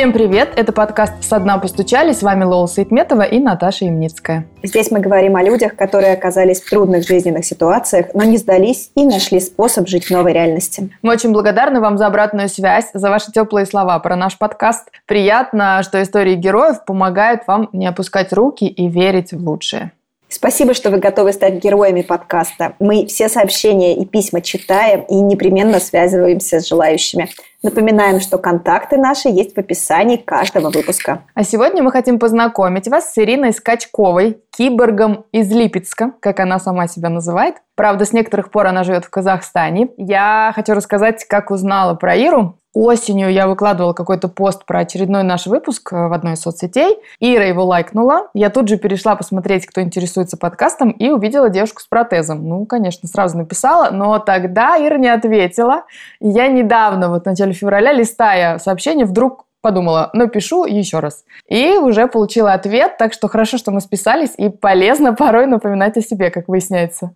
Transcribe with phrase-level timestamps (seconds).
[0.00, 0.54] Всем привет!
[0.56, 2.14] Это подкаст «Со дна постучали».
[2.14, 4.46] С вами Лола Саитметова и Наташа Ямницкая.
[4.62, 9.04] Здесь мы говорим о людях, которые оказались в трудных жизненных ситуациях, но не сдались и
[9.04, 10.88] нашли способ жить в новой реальности.
[11.02, 14.90] Мы очень благодарны вам за обратную связь, за ваши теплые слова про наш подкаст.
[15.04, 19.92] Приятно, что истории героев помогают вам не опускать руки и верить в лучшее.
[20.30, 22.72] Спасибо, что вы готовы стать героями подкаста.
[22.78, 27.28] Мы все сообщения и письма читаем и непременно связываемся с желающими.
[27.62, 31.24] Напоминаем, что контакты наши есть в описании каждого выпуска.
[31.34, 36.88] А сегодня мы хотим познакомить вас с Ириной Скачковой, киборгом из Липецка, как она сама
[36.88, 37.56] себя называет.
[37.74, 39.88] Правда, с некоторых пор она живет в Казахстане.
[39.98, 42.59] Я хочу рассказать, как узнала про Иру.
[42.72, 46.98] Осенью я выкладывала какой-то пост про очередной наш выпуск э, в одной из соцсетей.
[47.18, 48.28] Ира его лайкнула.
[48.32, 52.48] Я тут же перешла посмотреть, кто интересуется подкастом, и увидела девушку с протезом.
[52.48, 55.84] Ну, конечно, сразу написала, но тогда Ира не ответила.
[56.20, 61.24] Я недавно, вот в начале февраля, листая сообщение, вдруг подумала, напишу еще раз.
[61.48, 66.02] И уже получила ответ, так что хорошо, что мы списались, и полезно порой напоминать о
[66.02, 67.14] себе, как выясняется.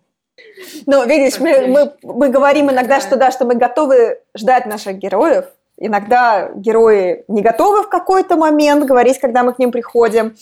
[0.85, 5.45] Ну, видишь, мы, мы, мы говорим иногда, что да, что мы готовы ждать наших героев.
[5.77, 10.35] Иногда герои не готовы в какой-то момент говорить, когда мы к ним приходим.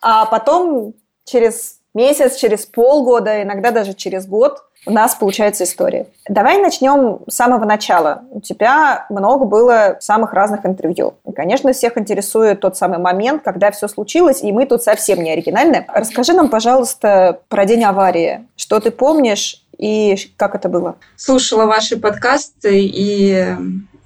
[0.00, 6.06] А потом через месяц, через полгода, иногда даже через год у нас получается история.
[6.28, 8.22] Давай начнем с самого начала.
[8.30, 11.14] У тебя много было самых разных интервью.
[11.26, 15.30] И, конечно, всех интересует тот самый момент, когда все случилось, и мы тут совсем не
[15.30, 15.86] оригинальны.
[15.88, 18.46] Расскажи нам, пожалуйста, про день аварии.
[18.56, 20.96] Что ты помнишь и как это было?
[21.16, 23.54] Слушала ваши подкасты и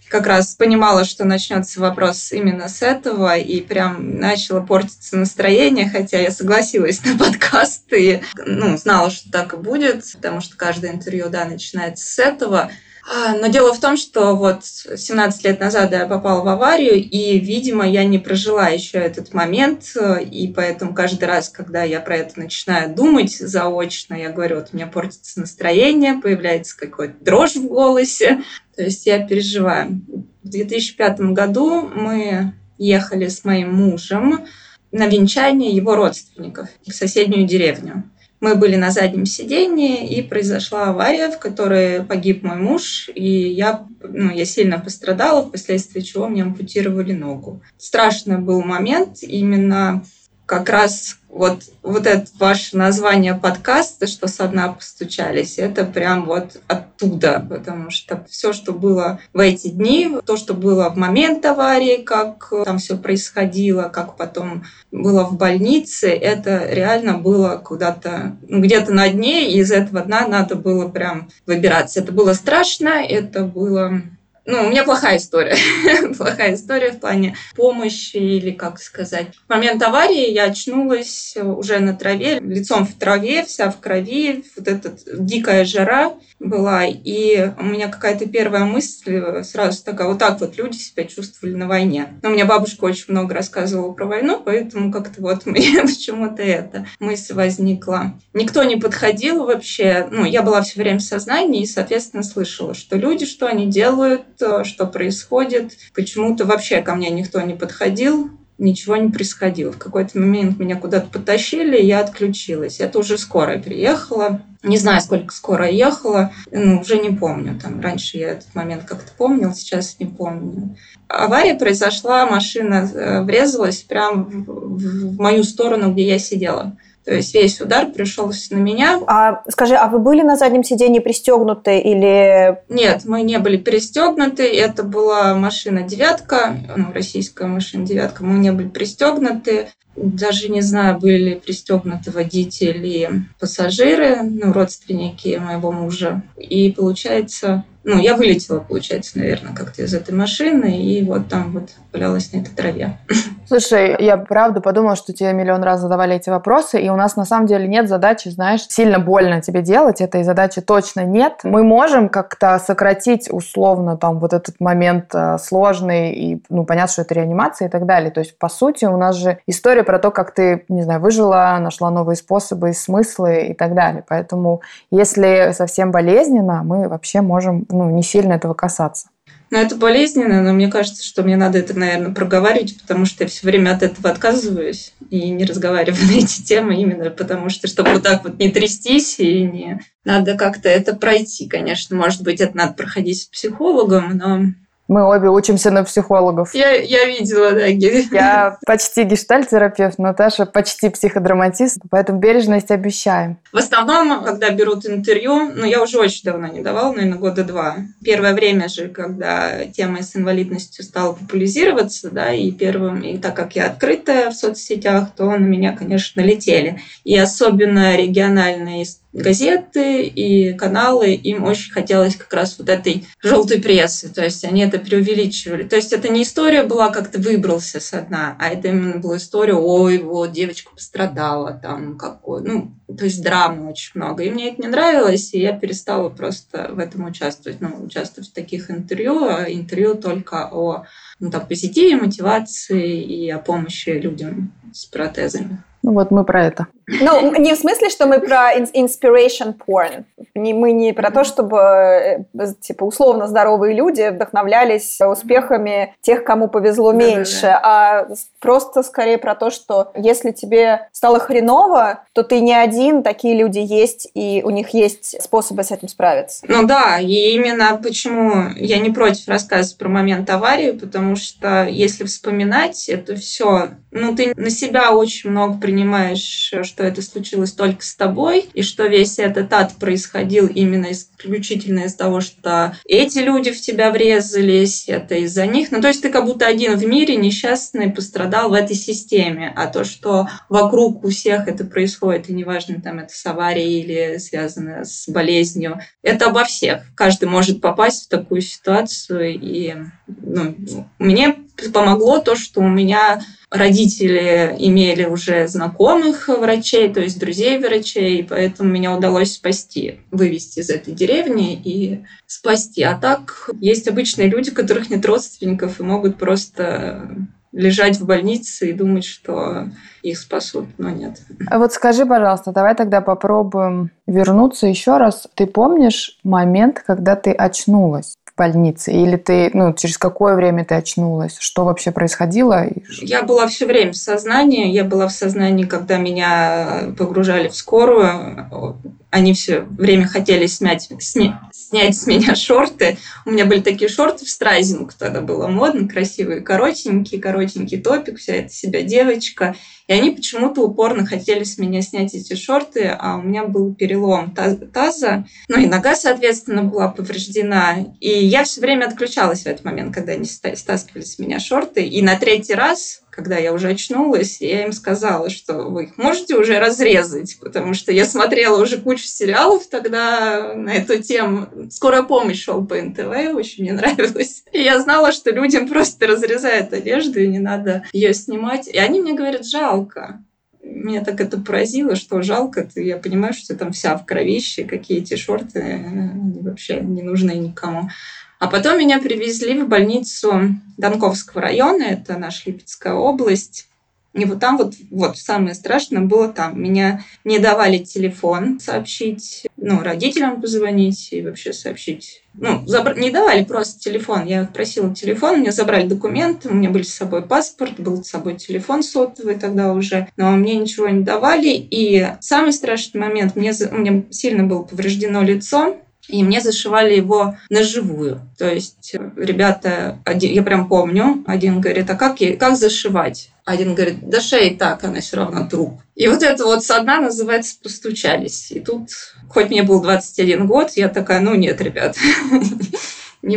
[0.09, 6.21] как раз понимала, что начнется вопрос именно с этого, и прям начало портиться настроение, хотя
[6.21, 11.29] я согласилась на подкаст и ну, знала, что так и будет, потому что каждое интервью
[11.29, 12.71] да, начинается с этого.
[13.09, 17.39] А, но дело в том, что вот 17 лет назад я попала в аварию, и,
[17.39, 19.95] видимо, я не прожила еще этот момент,
[20.29, 24.77] и поэтому каждый раз, когда я про это начинаю думать заочно, я говорю, вот у
[24.77, 28.43] меня портится настроение, появляется какой-то дрожь в голосе,
[28.75, 30.01] то есть я переживаю.
[30.43, 34.47] В 2005 году мы ехали с моим мужем
[34.91, 38.11] на венчание его родственников в соседнюю деревню.
[38.41, 43.87] Мы были на заднем сидении, и произошла авария, в которой погиб мой муж, и я,
[44.03, 47.63] ну, я сильно пострадала, впоследствии чего мне ампутировали ногу.
[47.79, 50.05] Страшный был момент именно
[50.45, 56.61] как раз вот, вот это ваше название подкаста, что со дна постучались, это прям вот
[56.67, 62.03] оттуда, потому что все, что было в эти дни, то, что было в момент аварии,
[62.03, 68.93] как там все происходило, как потом было в больнице, это реально было куда-то, ну, где-то
[68.93, 72.01] на дне, и из этого дна надо было прям выбираться.
[72.01, 74.03] Это было страшно, это было
[74.47, 75.57] ну, у меня плохая история.
[76.17, 79.29] плохая история в плане помощи или, как сказать.
[79.47, 84.69] В момент аварии я очнулась уже на траве, лицом в траве, вся в крови, вот
[84.69, 86.85] эта дикая жара была.
[86.87, 91.67] И у меня какая-то первая мысль сразу такая, вот так вот люди себя чувствовали на
[91.67, 92.19] войне.
[92.23, 96.87] Но у меня бабушка очень много рассказывала про войну, поэтому как-то вот мне почему-то эта
[97.01, 98.15] мысль возникла.
[98.33, 100.07] Никто не подходил вообще.
[100.11, 104.23] Ну, я была все время в сознании и, соответственно, слышала, что люди, что они делают,
[104.65, 105.73] что происходит.
[105.95, 109.73] Почему-то вообще ко мне никто не подходил, ничего не происходило.
[109.73, 112.81] В какой-то момент меня куда-то потащили, я отключилась.
[112.81, 114.43] Это уже скорая приехала.
[114.63, 117.59] Не знаю, сколько скоро ехала, ну, уже не помню.
[117.63, 120.77] Там раньше я этот момент как-то помнил, сейчас не помню.
[121.09, 126.77] Авария произошла, машина э, врезалась прямо в, в мою сторону, где я сидела.
[127.07, 129.01] То есть весь удар пришелся на меня.
[129.07, 132.59] А скажи, а вы были на заднем сидении пристегнуты или...
[132.69, 134.43] Нет, мы не были пристегнуты.
[134.43, 138.25] Это была машина девятка, ну, российская машина девятка.
[138.25, 139.69] Мы не были пристегнуты.
[139.95, 146.23] Даже не знаю, были пристегнуты водители, пассажиры, ну, родственники моего мужа.
[146.37, 151.71] И получается, ну, я вылетела, получается, наверное, как-то из этой машины, и вот там вот
[151.93, 152.99] валялась на этой траве.
[153.47, 157.25] Слушай, я правда подумала, что тебе миллион раз задавали эти вопросы, и у нас на
[157.25, 161.35] самом деле нет задачи, знаешь, сильно больно тебе делать, этой задачи точно нет.
[161.45, 167.03] Мы можем как-то сократить условно там вот этот момент э, сложный, и, ну, понятно, что
[167.03, 168.11] это реанимация и так далее.
[168.11, 171.57] То есть, по сути, у нас же история про то, как ты, не знаю, выжила,
[171.61, 174.03] нашла новые способы, смыслы и так далее.
[174.09, 174.61] Поэтому,
[174.91, 179.09] если совсем болезненно, мы вообще можем ну, не сильно этого касаться.
[179.51, 183.29] Ну, это болезненно, но мне кажется, что мне надо это, наверное, проговаривать, потому что я
[183.29, 187.93] все время от этого отказываюсь и не разговариваю на эти темы именно потому, что чтобы
[187.93, 189.81] вот так вот не трястись и не...
[190.05, 191.97] Надо как-то это пройти, конечно.
[191.97, 194.47] Может быть, это надо проходить с психологом, но
[194.89, 196.55] Мы обе учимся на психологов.
[196.55, 197.67] Я, я видела, да.
[197.67, 203.39] Я почти гештальтерапевт, Наташа почти психодраматист, поэтому бережность обещаем.
[203.53, 207.77] В основном, когда берут интервью, ну, я уже очень давно не давала, наверное, года два.
[208.05, 213.57] Первое время же, когда тема с инвалидностью стала популяризироваться, да, и первым, и так как
[213.57, 216.81] я открытая в соцсетях, то на меня, конечно, налетели.
[217.05, 218.85] И особенно региональные
[219.23, 224.13] газеты и каналы, им очень хотелось как раз вот этой желтой прессы.
[224.13, 225.65] То есть они это преувеличивали.
[225.65, 229.17] То есть это не история была, как ты выбрался со дна, а это именно была
[229.17, 234.23] история, ой, вот девочка пострадала, там какой, ну, то есть драмы очень много.
[234.23, 237.61] И мне это не нравилось, и я перестала просто в этом участвовать.
[237.61, 240.85] Ну, участвовать в таких интервью, а интервью только о
[241.19, 245.63] ну, там, позитиве, мотивации и о помощи людям с протезами.
[245.83, 246.67] Ну вот мы про это.
[246.89, 250.05] Ну, не в смысле, что мы про inspiration porn.
[250.35, 252.19] Не, мы не про то, чтобы, э,
[252.61, 258.07] типа, условно здоровые люди вдохновлялись успехами тех, кому повезло меньше, а
[258.41, 263.59] просто скорее про то, что если тебе стало хреново, то ты не один, такие люди
[263.59, 266.45] есть, и у них есть способы с этим справиться.
[266.49, 272.05] Ну да, и именно почему я не против рассказывать про момент аварии, потому что если
[272.05, 277.97] вспоминать это все, ну ты на себя очень много принимаешь, что это случилось только с
[277.97, 283.59] тобой, и что весь этот ад происходил именно исключительно из-за того, что эти люди в
[283.59, 285.73] тебя врезались, это из-за них.
[285.73, 289.69] Ну, то есть ты как будто один в мире несчастный пострадал в этой системе, а
[289.69, 294.85] то, что вокруг у всех это происходит, и неважно, там это с аварией или связано
[294.85, 296.83] с болезнью, это обо всех.
[296.95, 300.55] Каждый может попасть в такую ситуацию, и ну,
[300.99, 301.37] мне
[301.73, 303.21] помогло то, что у меня
[303.51, 310.71] родители имели уже знакомых врачей, то есть друзей врачей, поэтому меня удалось спасти, вывести из
[310.71, 312.83] этой деревни и спасти.
[312.83, 317.09] А так есть обычные люди, которых нет родственников и могут просто
[317.53, 319.69] лежать в больнице и думать, что
[320.03, 321.21] их спасут, но нет.
[321.49, 325.27] А вот скажи, пожалуйста, давай тогда попробуем вернуться еще раз.
[325.35, 328.15] Ты помнишь момент, когда ты очнулась?
[328.37, 328.93] Больнице?
[328.93, 331.37] Или ты, ну, через какое время ты очнулась?
[331.39, 332.67] Что вообще происходило?
[333.01, 334.71] Я была все время в сознании.
[334.71, 338.77] Я была в сознании, когда меня погружали в скорую.
[339.11, 342.99] Они все время хотели снять, сня, снять с меня шорты.
[343.25, 348.35] У меня были такие шорты в страйзинг, тогда было модно, красивые, коротенькие, коротенький топик, вся
[348.35, 349.55] эта себя девочка.
[349.87, 354.35] И они почему-то упорно хотели с меня снять эти шорты, а у меня был перелом
[354.35, 357.95] таза, ну и нога, соответственно, была повреждена.
[358.01, 361.85] И я все время отключалась в этот момент, когда они стаскивали с меня шорты.
[361.85, 366.37] И на третий раз когда я уже очнулась, я им сказала, что вы их можете
[366.37, 371.49] уже разрезать, потому что я смотрела уже кучу сериалов тогда на эту тему.
[371.71, 374.45] «Скорая помощь» шел по НТВ, очень мне нравилось.
[374.53, 378.69] И я знала, что людям просто разрезают одежду, и не надо ее снимать.
[378.69, 380.23] И они мне говорят, жалко.
[380.63, 382.69] Меня так это поразило, что жалко.
[382.75, 387.89] Я понимаю, что там вся в кровище, какие эти шорты, они вообще не нужны никому.
[388.39, 393.69] А потом меня привезли в больницу Донковского района, это наша Липецкая область.
[394.17, 396.61] И вот там вот, вот самое страшное было там.
[396.61, 402.23] Меня не давали телефон сообщить, ну, родителям позвонить и вообще сообщить.
[402.33, 402.99] Ну, забр...
[402.99, 404.25] не давали просто телефон.
[404.25, 408.37] Я просила телефон, мне забрали документы, у меня были с собой паспорт, был с собой
[408.37, 411.49] телефон сотовый тогда уже, но мне ничего не давали.
[411.49, 415.77] И самый страшный момент, мне, мне сильно было повреждено лицо,
[416.09, 418.21] и мне зашивали его на живую.
[418.39, 423.31] То есть э, ребята, один, я прям помню, один говорит, а как, как зашивать?
[423.45, 425.81] Один говорит, да шея так, она все равно труп.
[425.95, 428.51] И вот это вот со дна называется «постучались».
[428.51, 428.91] И тут,
[429.29, 431.97] хоть мне был 21 год, я такая, ну нет, ребят,
[433.23, 433.37] не,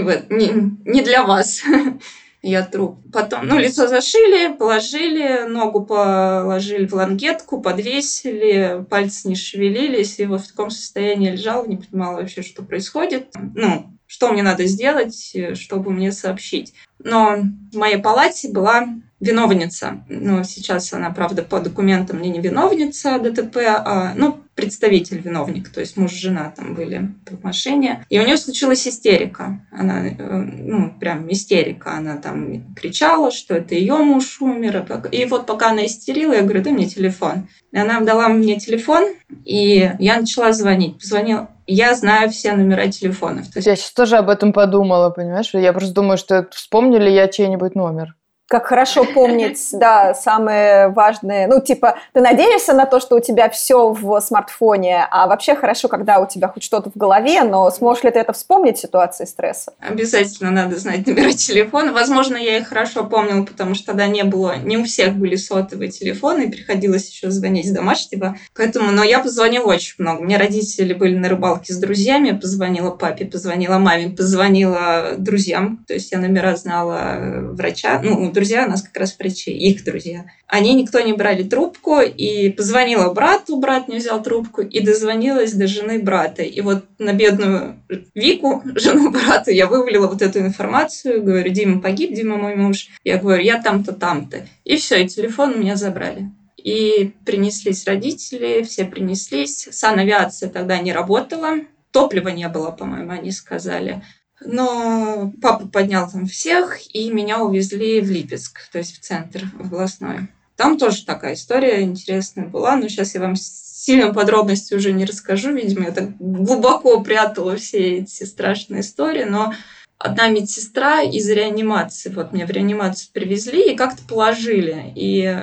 [0.86, 1.62] не для вас
[2.42, 3.00] я труп.
[3.12, 10.42] Потом, ну, лицо зашили, положили, ногу положили в лангетку, подвесили, пальцы не шевелились, и вот
[10.42, 13.28] в таком состоянии лежала, не понимала вообще, что происходит.
[13.56, 16.74] Ну, что мне надо сделать, чтобы мне сообщить.
[16.98, 17.38] Но
[17.72, 18.88] в моей палате была
[19.20, 20.04] виновница.
[20.08, 25.80] Ну, сейчас она, правда, по документам мне не виновница ДТП, а, ну, представитель виновник, то
[25.80, 28.06] есть муж и жена там были в машине.
[28.10, 29.66] И у нее случилась истерика.
[29.72, 31.94] Она, э, ну, прям истерика.
[31.94, 34.86] Она там кричала, что это ее муж умер.
[35.12, 37.48] И вот пока она истерила, я говорю, дай мне телефон.
[37.72, 39.14] И она дала мне телефон,
[39.46, 41.00] и я начала звонить.
[41.00, 43.48] Позвонила, я знаю все номера телефонов.
[43.48, 43.68] То есть...
[43.68, 45.52] Я сейчас тоже об этом подумала, понимаешь?
[45.54, 48.16] Я просто думаю, что вспомнили я чей-нибудь номер.
[48.50, 53.48] Как хорошо помнить, да, самые важные, ну, типа, ты надеешься на то, что у тебя
[53.48, 58.04] все в смартфоне, а вообще хорошо, когда у тебя хоть что-то в голове, но сможешь
[58.04, 59.74] ли ты это вспомнить в ситуации стресса?
[59.80, 61.94] Обязательно надо знать номера телефона.
[61.94, 65.92] Возможно, я их хорошо помнила, потому что тогда не было, не у всех были сотовые
[65.92, 68.36] телефоны, и приходилось еще звонить с домашнего.
[68.56, 70.24] Поэтому, но я позвонила очень много.
[70.24, 75.86] Меня родители были на рыбалке с друзьями, позвонила папе, позвонила маме, позвонила друзьям.
[75.88, 77.18] То есть я номера знала
[77.54, 80.26] врача, ну, друзья нас как раз врачи, их друзья.
[80.48, 85.68] Они никто не брали трубку, и позвонила брату, брат не взял трубку, и дозвонилась до
[85.68, 86.42] жены брата.
[86.42, 87.84] И вот на бедную
[88.16, 92.88] Вику, жену брата, я вывалила вот эту информацию, говорю, Дима погиб, Дима мой муж.
[93.04, 94.48] Я говорю, я там-то, там-то.
[94.64, 96.32] И все, и телефон у меня забрали.
[96.56, 99.68] И принеслись родители, все принеслись.
[99.70, 101.56] Санавиация тогда не работала,
[101.92, 104.02] топлива не было, по-моему, они сказали.
[104.42, 110.30] Но папа поднял там всех, и меня увезли в Липецк, то есть в центр областной.
[110.56, 115.54] Там тоже такая история интересная была, но сейчас я вам сильно подробности уже не расскажу.
[115.54, 119.54] Видимо, я так глубоко прятала все эти страшные истории, но
[119.98, 124.94] одна медсестра из реанимации, вот меня в реанимацию привезли и как-то положили.
[124.96, 125.34] И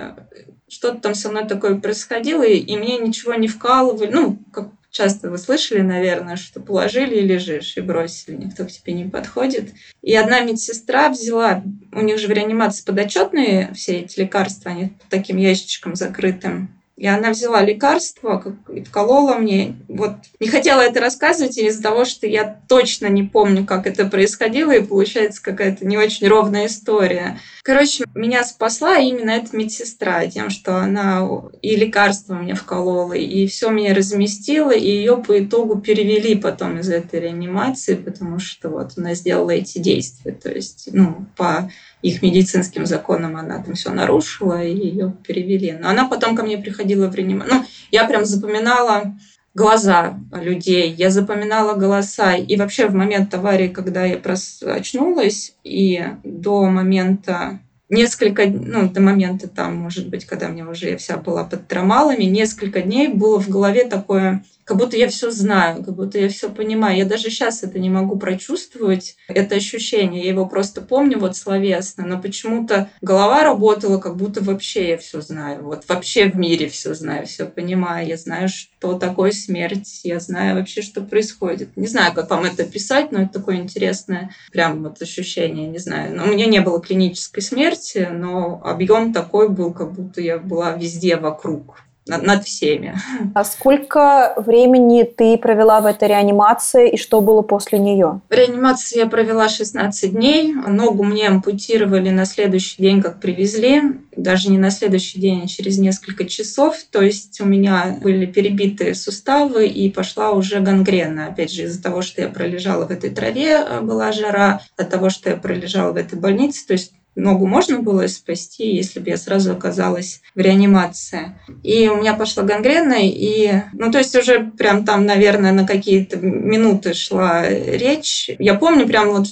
[0.68, 5.28] что-то там со мной такое происходило, и, и мне ничего не вкалывали, ну, как Часто
[5.28, 9.74] вы слышали, наверное, что положили и лежишь, и бросили, никто к тебе не подходит.
[10.00, 11.62] И одна медсестра взяла,
[11.92, 16.70] у них же в реанимации подотчетные все эти лекарства, они таким ящичкам закрытым.
[16.96, 19.76] И она взяла лекарство и вколола мне.
[19.86, 24.72] Вот не хотела это рассказывать из-за того, что я точно не помню, как это происходило,
[24.72, 27.38] и получается какая-то не очень ровная история.
[27.62, 31.28] Короче, меня спасла именно эта медсестра тем, что она
[31.60, 36.88] и лекарство мне вколола, и все меня разместила, и ее по итогу перевели потом из
[36.88, 40.32] этой реанимации, потому что вот она сделала эти действия.
[40.32, 41.70] То есть, ну, по
[42.02, 45.72] их медицинским законам она там все нарушила, и ее перевели.
[45.72, 47.60] Но она потом ко мне приходила в реанимацию.
[47.60, 49.16] Ну, я прям запоминала
[49.54, 52.34] глаза людей, я запоминала голоса.
[52.34, 59.00] И вообще в момент аварии, когда я просто очнулась, и до момента несколько, ну, до
[59.00, 63.40] момента там, может быть, когда мне уже я вся была под травмалами, несколько дней было
[63.40, 66.98] в голове такое как будто я все знаю, как будто я все понимаю.
[66.98, 70.24] Я даже сейчас это не могу прочувствовать, это ощущение.
[70.24, 75.20] Я его просто помню вот словесно, но почему-то голова работала, как будто вообще я все
[75.20, 75.62] знаю.
[75.62, 78.08] Вот вообще в мире все знаю, все понимаю.
[78.08, 81.76] Я знаю, что такое смерть, я знаю вообще, что происходит.
[81.76, 86.16] Не знаю, как вам это писать, но это такое интересное прям вот ощущение, не знаю.
[86.16, 90.72] Но у меня не было клинической смерти, но объем такой был, как будто я была
[90.72, 92.94] везде вокруг над, над всеми.
[93.34, 98.20] А сколько времени ты провела в этой реанимации и что было после нее?
[98.28, 100.54] В реанимации я провела 16 дней.
[100.54, 103.82] Ногу мне ампутировали на следующий день, как привезли.
[104.16, 106.76] Даже не на следующий день, а через несколько часов.
[106.90, 111.26] То есть у меня были перебитые суставы и пошла уже гангрена.
[111.26, 115.10] Опять же, из-за того, что я пролежала в этой траве, э, была жара, от того,
[115.10, 116.66] что я пролежала в этой больнице.
[116.66, 121.38] То есть ногу можно было спасти, если бы я сразу оказалась в реанимации.
[121.62, 126.18] И у меня пошла гангрена, и, ну, то есть уже прям там, наверное, на какие-то
[126.18, 128.30] минуты шла речь.
[128.38, 129.26] Я помню прям вот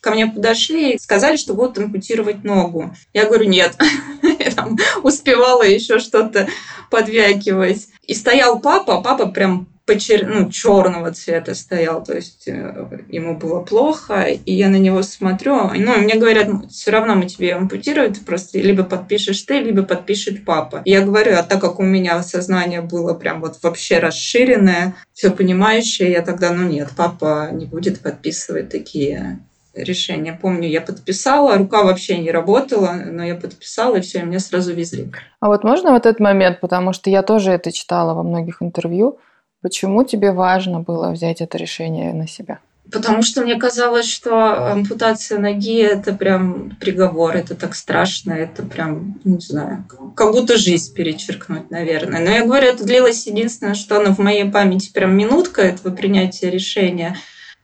[0.00, 2.94] ко мне подошли и сказали, что будут ампутировать ногу.
[3.12, 3.76] Я говорю, нет.
[4.22, 6.46] Я там успевала еще что-то
[6.90, 7.88] подвякивать.
[8.06, 10.26] И стоял папа, а папа прям почер...
[10.26, 15.70] ну, черного цвета стоял, то есть э, ему было плохо, и я на него смотрю,
[15.74, 20.44] ну, мне говорят, «Ну, все равно мы тебе ампутируют, просто либо подпишешь ты, либо подпишет
[20.44, 20.82] папа.
[20.84, 26.10] я говорю, а так как у меня сознание было прям вот вообще расширенное, все понимающее,
[26.10, 29.38] я тогда, ну нет, папа не будет подписывать такие
[29.74, 30.38] решения.
[30.40, 34.72] Помню, я подписала, рука вообще не работала, но я подписала, и все, и меня сразу
[34.72, 35.10] везли.
[35.40, 39.18] А вот можно вот этот момент, потому что я тоже это читала во многих интервью,
[39.64, 42.58] Почему тебе важно было взять это решение на себя?
[42.92, 49.18] Потому что мне казалось, что ампутация ноги это прям приговор, это так страшно, это прям,
[49.24, 52.20] не знаю, как будто жизнь перечеркнуть, наверное.
[52.20, 56.50] Но я говорю, это длилось единственное, что оно в моей памяти прям минутка этого принятия
[56.50, 57.16] решения,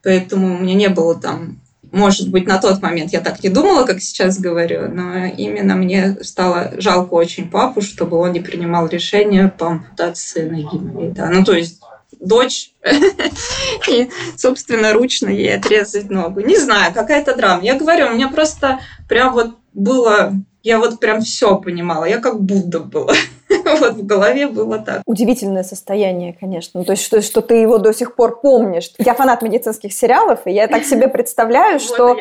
[0.02, 1.60] поэтому у меня не было там
[1.92, 6.16] может быть, на тот момент я так не думала, как сейчас говорю, но именно мне
[6.22, 11.10] стало жалко очень папу, чтобы он не принимал решения по ампутации ноги.
[11.12, 11.28] Да.
[11.28, 11.80] Ну, то есть
[12.20, 12.72] дочь
[13.88, 16.40] и, собственно, ручно ей отрезать ногу.
[16.40, 17.62] Не знаю, какая-то драма.
[17.62, 20.32] Я говорю, у меня просто прям вот было...
[20.62, 22.04] Я вот прям все понимала.
[22.04, 23.14] Я как Будда была.
[23.80, 25.02] Вот в голове было так.
[25.06, 26.80] Удивительное состояние, конечно.
[26.80, 28.92] Ну, то есть, что, что ты его до сих пор помнишь.
[28.98, 32.16] Я фанат медицинских сериалов, и я так себе представляю, что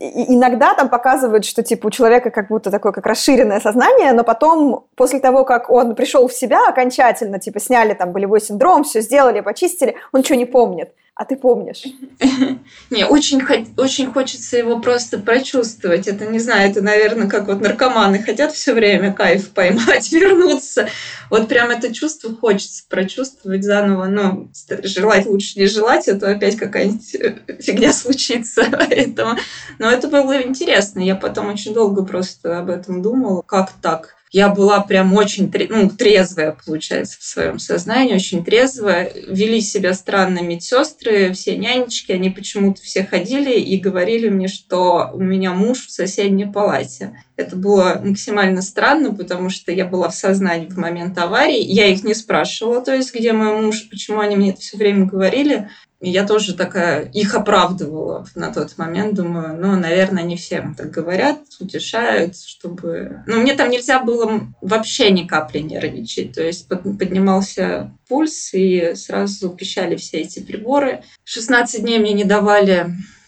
[0.00, 4.86] иногда там показывают, что типа у человека как будто такое как расширенное сознание, но потом,
[4.94, 9.40] после того, как он пришел в себя окончательно, типа сняли там болевой синдром, все сделали,
[9.40, 11.82] почистили, он ничего не помнит а ты помнишь?
[12.90, 13.40] Не, очень,
[13.78, 16.06] очень хочется его просто прочувствовать.
[16.08, 20.90] Это, не знаю, это, наверное, как вот наркоманы хотят все время кайф поймать, вернуться.
[21.30, 24.04] Вот прям это чувство хочется прочувствовать заново.
[24.04, 24.48] Но
[24.82, 28.66] желать лучше не желать, а то опять какая-нибудь фигня случится.
[28.70, 29.38] Поэтому...
[29.78, 31.00] Но это было интересно.
[31.00, 33.40] Я потом очень долго просто об этом думала.
[33.40, 34.15] Как так?
[34.36, 39.10] Я была прям очень ну, трезвая, получается, в своем сознании, очень трезвая.
[39.28, 45.20] Вели себя странно медсестры, все нянечки, они почему-то все ходили и говорили мне, что у
[45.20, 47.18] меня муж в соседней палате.
[47.36, 51.62] Это было максимально странно, потому что я была в сознании в момент аварии.
[51.62, 55.06] Я их не спрашивала, то есть, где мой муж, почему они мне это все время
[55.06, 55.70] говорили.
[56.08, 59.14] Я тоже такая их оправдывала на тот момент.
[59.14, 63.22] Думаю, ну, наверное, не всем так говорят, утешают, чтобы...
[63.26, 66.32] Ну, мне там нельзя было вообще ни капли нервничать.
[66.32, 71.02] То есть поднимался пульс, и сразу пищали все эти приборы.
[71.24, 72.86] 16 дней мне не давали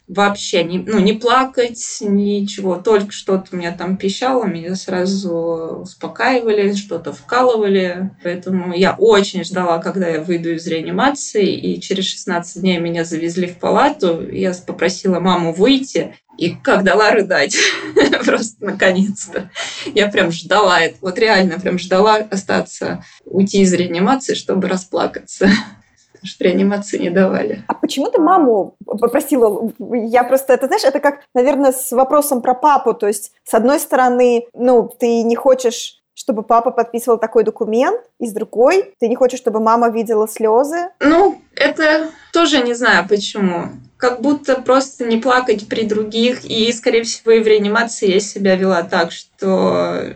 [0.09, 6.73] вообще не, ну, не плакать, ничего, только что-то у меня там пищало, меня сразу успокаивали,
[6.73, 8.11] что-то вкалывали.
[8.23, 13.47] Поэтому я очень ждала, когда я выйду из реанимации, и через 16 дней меня завезли
[13.47, 14.27] в палату.
[14.31, 17.57] Я попросила маму выйти, и как дала рыдать.
[18.25, 19.51] Просто наконец-то.
[19.95, 20.97] Я прям ждала это.
[21.01, 25.51] Вот реально прям ждала остаться, уйти из реанимации, чтобы расплакаться
[26.23, 27.63] что реанимации не давали.
[27.67, 29.71] А почему ты маму попросила?
[29.79, 32.95] Я просто, это знаешь, это как, наверное, с вопросом про папу.
[32.95, 38.27] То есть, с одной стороны, ну, ты не хочешь чтобы папа подписывал такой документ, и
[38.27, 40.89] с другой, ты не хочешь, чтобы мама видела слезы?
[40.99, 43.69] Ну, это тоже не знаю почему.
[43.97, 48.57] Как будто просто не плакать при других, и, скорее всего, и в реанимации я себя
[48.57, 50.13] вела так, что,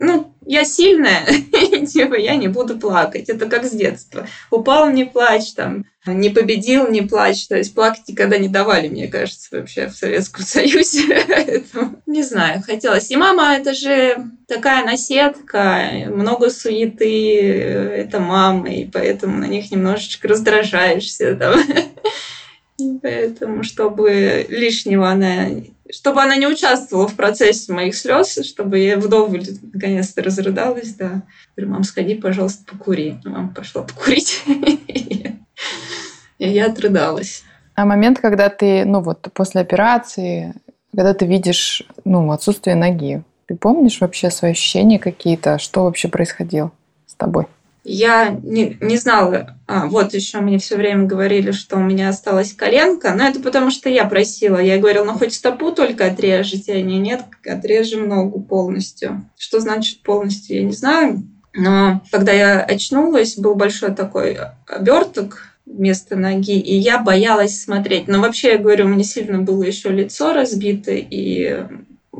[0.00, 1.26] ну, я сильная,
[1.86, 3.28] типа, я не буду плакать.
[3.28, 4.26] Это как с детства.
[4.50, 7.46] Упал, не плачь, там, не победил, не плачь.
[7.46, 11.62] То есть плакать никогда не давали, мне кажется, вообще в Советском Союзе.
[12.06, 13.10] не знаю, хотелось.
[13.10, 14.16] И мама, это же
[14.48, 21.36] такая наседка, много суеты, это мама, и поэтому на них немножечко раздражаешься.
[21.36, 21.60] Там.
[23.02, 25.48] Поэтому, чтобы лишнего она
[25.92, 31.22] чтобы она не участвовала в процессе моих слез, чтобы я вдоволь наконец-то разрыдалась, да.
[31.56, 33.20] Говорю, мам, сходи, пожалуйста, покури.
[33.24, 34.42] Мама пошла покурить.
[36.38, 37.42] И я отрыдалась.
[37.74, 40.54] А момент, когда ты, ну вот, после операции,
[40.94, 45.58] когда ты видишь, ну, отсутствие ноги, ты помнишь вообще свои ощущения какие-то?
[45.58, 46.72] Что вообще происходило
[47.06, 47.46] с тобой?
[47.84, 52.52] Я не, не знала, а, вот еще мне все время говорили, что у меня осталась
[52.52, 54.58] коленка, но это потому что я просила.
[54.58, 59.24] Я говорила, ну хоть стопу только отрежете, они нет, отрежем ногу полностью.
[59.38, 61.26] Что значит полностью, я не знаю.
[61.54, 68.08] Но когда я очнулась, был большой такой оберток вместо ноги, и я боялась смотреть.
[68.08, 71.64] Но вообще, я говорю, у меня сильно было еще лицо разбито, и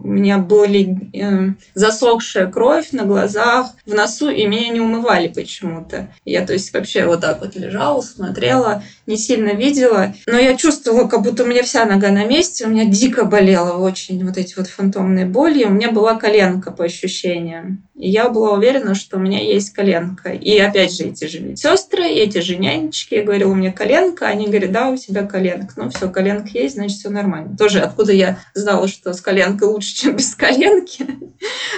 [0.03, 6.09] у меня были э, засохшая кровь на глазах, в носу, и меня не умывали почему-то.
[6.25, 11.09] Я, то есть, вообще вот так вот лежала, смотрела, не сильно видела, но я чувствовала,
[11.09, 14.55] как будто у меня вся нога на месте, у меня дико болела очень вот эти
[14.57, 17.83] вот фантомные боли, у меня была коленка по ощущениям.
[18.03, 20.31] Я была уверена, что у меня есть коленка.
[20.31, 24.47] И опять же, эти же медсестры, эти же нянечки, я говорила, у меня коленка, они
[24.47, 25.75] говорят, да, у тебя коленка.
[25.77, 27.57] Ну, все, коленка есть, значит, все нормально.
[27.59, 31.07] Тоже откуда я знала, что с коленкой лучше, чем без коленки,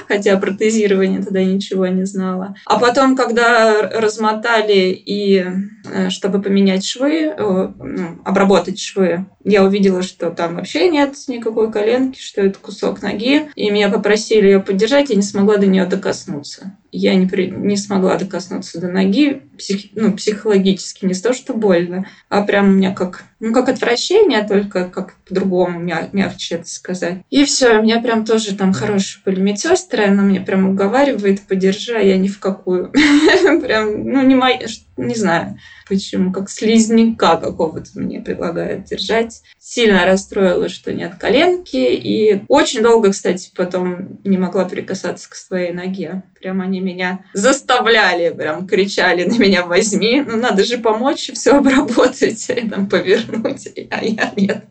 [0.07, 2.55] хотя протезирование тогда ничего не знала.
[2.67, 5.45] А потом, когда размотали и
[5.91, 12.21] э, чтобы поменять швы, ну, обработать швы, я увидела, что там вообще нет никакой коленки,
[12.21, 13.51] что это кусок ноги.
[13.57, 15.83] И меня попросили ее поддержать, я не смогла до нее
[16.13, 21.55] докоснуться я не, при, не смогла докоснуться до ноги псих, ну, психологически, не то, что
[21.55, 26.69] больно, а прям у меня как, ну, как отвращение, только как по-другому, мя, мягче это
[26.69, 27.23] сказать.
[27.31, 32.01] И все, меня прям тоже там хорошие были медсестры, она мне прям уговаривает, подержи, а
[32.01, 32.93] я ни в какую.
[33.63, 34.61] Прям, ну, не моя,
[34.97, 35.57] не знаю
[35.93, 39.43] почему, как слизняка какого-то мне предлагают держать.
[39.59, 45.73] Сильно расстроилась, что нет коленки, и очень долго, кстати, потом не могла прикасаться к своей
[45.73, 46.23] ноге.
[46.43, 52.51] Прям они меня заставляли, прям кричали на меня возьми, ну надо же помочь все обработать
[52.51, 53.69] и там повернуть.
[53.91, 54.65] А я нет,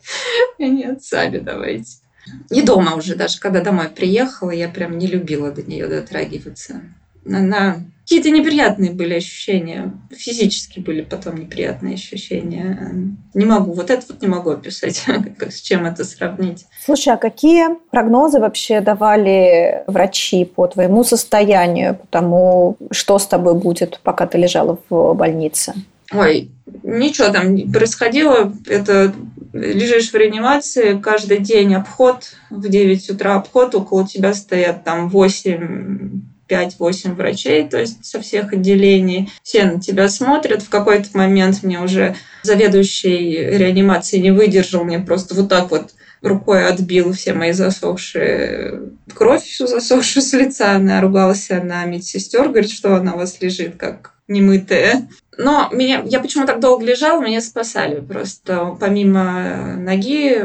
[0.60, 2.02] нет, сами давайте.
[2.50, 6.82] И дома уже, даже когда домой приехала, я прям не любила до нее дотрагиваться.
[7.26, 7.78] Она
[8.12, 9.94] какие-то неприятные были ощущения.
[10.12, 12.94] Физически были потом неприятные ощущения.
[13.34, 15.06] Не могу, вот это вот не могу описать,
[15.40, 16.66] с чем это сравнить.
[16.84, 23.56] Слушай, а какие прогнозы вообще давали врачи по твоему состоянию, по тому, что с тобой
[23.56, 25.74] будет, пока ты лежала в больнице?
[26.12, 26.52] Ой,
[26.84, 28.52] ничего там не происходило.
[28.68, 29.14] Это
[29.54, 36.31] лежишь в реанимации, каждый день обход, в 9 утра обход, около тебя стоят там 8
[36.52, 39.32] 5-8 врачей, то есть со всех отделений.
[39.44, 40.62] Все на тебя смотрят.
[40.62, 46.68] В какой-то момент мне уже заведующий реанимации не выдержал, мне просто вот так вот рукой
[46.68, 50.74] отбил все мои засохшие кровь, всю засохшую с лица.
[50.74, 55.08] Она ругалась на медсестер, говорит, что она у вас лежит как немытая.
[55.38, 58.00] Но меня, я почему так долго лежала, меня спасали.
[58.00, 60.42] Просто помимо ноги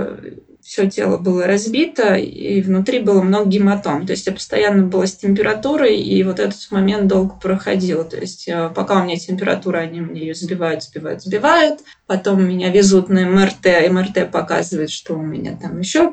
[0.66, 4.04] все тело было разбито, и внутри было много гематом.
[4.04, 8.04] То есть я постоянно была с температурой, и вот этот момент долго проходил.
[8.04, 11.80] То есть э, пока у меня температура, они мне ее сбивают, сбивают, сбивают.
[12.06, 13.90] Потом меня везут на МРТ.
[13.90, 16.12] МРТ показывает, что у меня там еще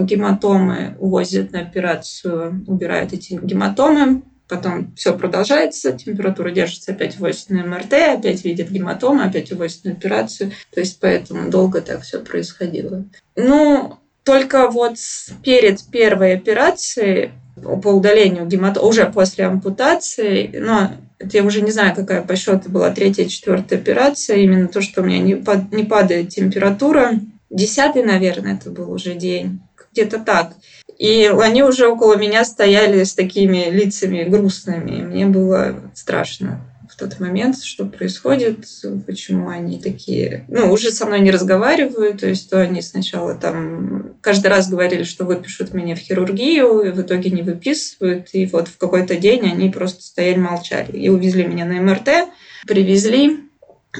[0.00, 0.96] гематомы.
[0.98, 4.22] Увозят на операцию, убирают эти гематомы.
[4.48, 9.92] Потом все продолжается, температура держится, опять увозят на МРТ, опять видят гематомы, опять увозят на
[9.92, 10.52] операцию.
[10.72, 13.04] То есть поэтому долго так все происходило.
[13.34, 14.96] Ну, только вот
[15.42, 21.94] перед первой операцией по удалению гематомы, уже после ампутации, но это я уже не знаю,
[21.94, 25.42] какая по счету была третья, четвертая операция, именно то, что у меня не,
[25.74, 27.14] не падает температура.
[27.48, 29.60] Десятый, наверное, это был уже день,
[29.96, 30.52] где-то так.
[30.98, 35.02] И они уже около меня стояли с такими лицами грустными.
[35.02, 38.64] мне было страшно в тот момент, что происходит,
[39.06, 44.14] почему они такие, ну, уже со мной не разговаривают, то есть то они сначала там
[44.20, 48.68] каждый раз говорили, что выпишут меня в хирургию, и в итоге не выписывают, и вот
[48.68, 50.92] в какой-то день они просто стояли, молчали.
[50.92, 52.28] И увезли меня на МРТ,
[52.66, 53.45] привезли,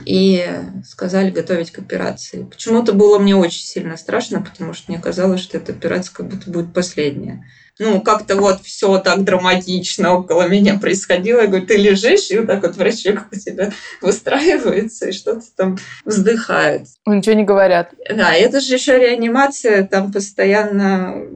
[0.05, 0.45] и
[0.85, 2.45] сказали готовить к операции.
[2.45, 6.51] Почему-то было мне очень сильно страшно, потому что мне казалось, что эта операция как будто
[6.51, 7.45] будет последняя.
[7.79, 11.43] Ну, как-то вот все так драматично около меня происходило.
[11.43, 15.79] Я говорю, ты лежишь, и вот так вот врачи у тебя выстраивается, и что-то там
[16.05, 16.87] вздыхает.
[17.05, 17.91] Ничего не говорят.
[18.09, 21.27] Да, это же еще реанимация, там постоянно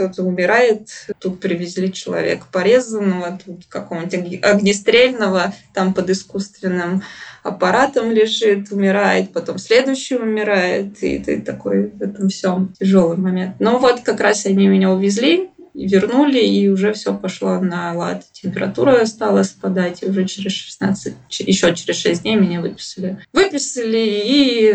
[0.00, 7.02] кто-то умирает, тут привезли человека порезанного, тут какого-нибудь огнестрельного, там под искусственным
[7.42, 13.56] аппаратом лежит, умирает, потом следующий умирает, и ты такой в этом всем тяжелый момент.
[13.58, 18.24] Но вот как раз они меня увезли, вернули, и уже все пошло на лад.
[18.32, 23.18] Температура стала спадать, и уже через 16, еще через 6 дней меня выписали.
[23.32, 24.72] Выписали и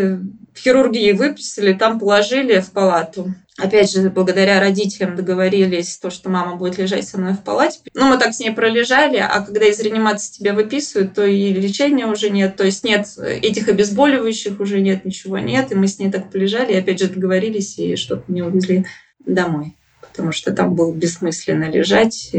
[0.54, 3.34] в хирургии выписали, там положили в палату.
[3.58, 7.80] Опять же, благодаря родителям договорились, то, что мама будет лежать со мной в палате.
[7.94, 12.06] Ну, мы так с ней пролежали, а когда из реанимации тебя выписывают, то и лечения
[12.06, 15.72] уже нет, то есть нет этих обезболивающих, уже нет, ничего нет.
[15.72, 18.84] И мы с ней так полежали, и опять же договорились, и что-то меня увезли
[19.24, 19.74] домой
[20.16, 22.34] потому что там было бессмысленно лежать.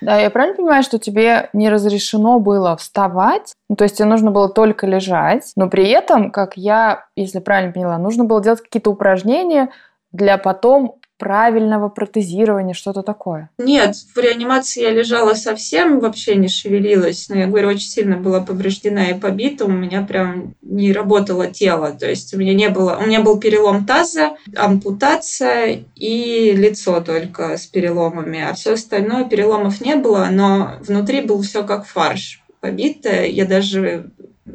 [0.00, 4.30] Да, я правильно понимаю, что тебе не разрешено было вставать, ну, то есть тебе нужно
[4.30, 8.90] было только лежать, но при этом, как я, если правильно поняла, нужно было делать какие-то
[8.90, 9.70] упражнения
[10.12, 13.50] для потом правильного протезирования, что-то такое?
[13.58, 17.28] Нет, в реанимации я лежала совсем, вообще не шевелилась.
[17.28, 19.64] Но я говорю, очень сильно была повреждена и побита.
[19.64, 21.90] У меня прям не работало тело.
[21.90, 22.96] То есть у меня не было...
[23.02, 28.40] У меня был перелом таза, ампутация и лицо только с переломами.
[28.40, 33.26] А все остальное переломов не было, но внутри был все как фарш побитое.
[33.26, 34.10] Я даже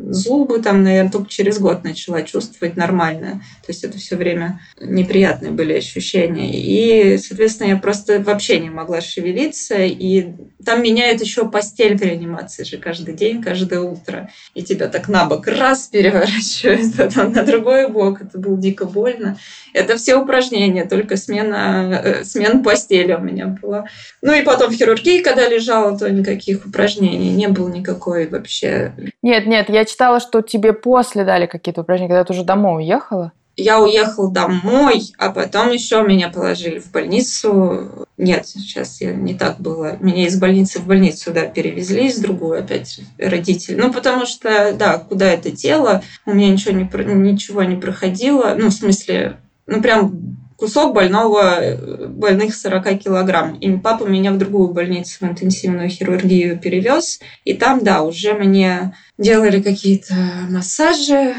[0.09, 3.43] зубы там, наверное, только через год начала чувствовать нормально.
[3.65, 6.51] То есть это все время неприятные были ощущения.
[6.53, 9.75] И, соответственно, я просто вообще не могла шевелиться.
[9.77, 10.33] И
[10.65, 14.29] там меняют еще постель в реанимации же каждый день, каждое утро.
[14.53, 18.21] И тебя так на бок раз переворачивают, потом на другой бок.
[18.21, 19.37] Это было дико больно.
[19.73, 23.85] Это все упражнения, только смена, э, смена постели у меня была.
[24.21, 28.93] Ну и потом в хирургии, когда лежала, то никаких упражнений не было никакой вообще.
[29.21, 33.31] Нет, нет, я читала, что тебе после дали какие-то упражнения, когда ты уже домой уехала.
[33.55, 38.07] Я уехал домой, а потом еще меня положили в больницу.
[38.17, 39.97] Нет, сейчас я не так было.
[39.99, 43.75] Меня из больницы в больницу да, перевезли, из другую опять родители.
[43.75, 46.83] Ну, потому что, да, куда это тело, у меня ничего не,
[47.31, 48.55] ничего не проходило.
[48.57, 49.37] Ну, в смысле,
[49.67, 53.55] ну, прям кусок больного, больных 40 килограмм.
[53.55, 57.19] И папа меня в другую больницу, в интенсивную хирургию перевез.
[57.43, 60.15] И там, да, уже мне делали какие-то
[60.49, 61.35] массажи,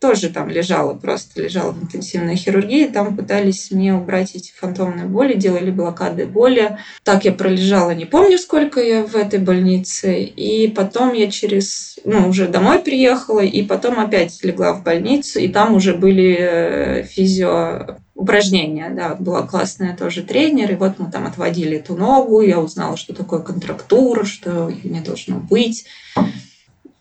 [0.00, 2.86] тоже там лежала, просто лежала в интенсивной хирургии.
[2.86, 6.78] Там пытались мне убрать эти фантомные боли, делали блокады боли.
[7.02, 10.22] Так я пролежала, не помню, сколько я в этой больнице.
[10.22, 15.48] И потом я через, ну, уже домой приехала, и потом опять легла в больницу, и
[15.48, 21.26] там уже были э, физио упражнения, да, была классная тоже тренер, и вот мы там
[21.26, 25.86] отводили эту ногу, я узнала, что такое контрактура, что не должно быть.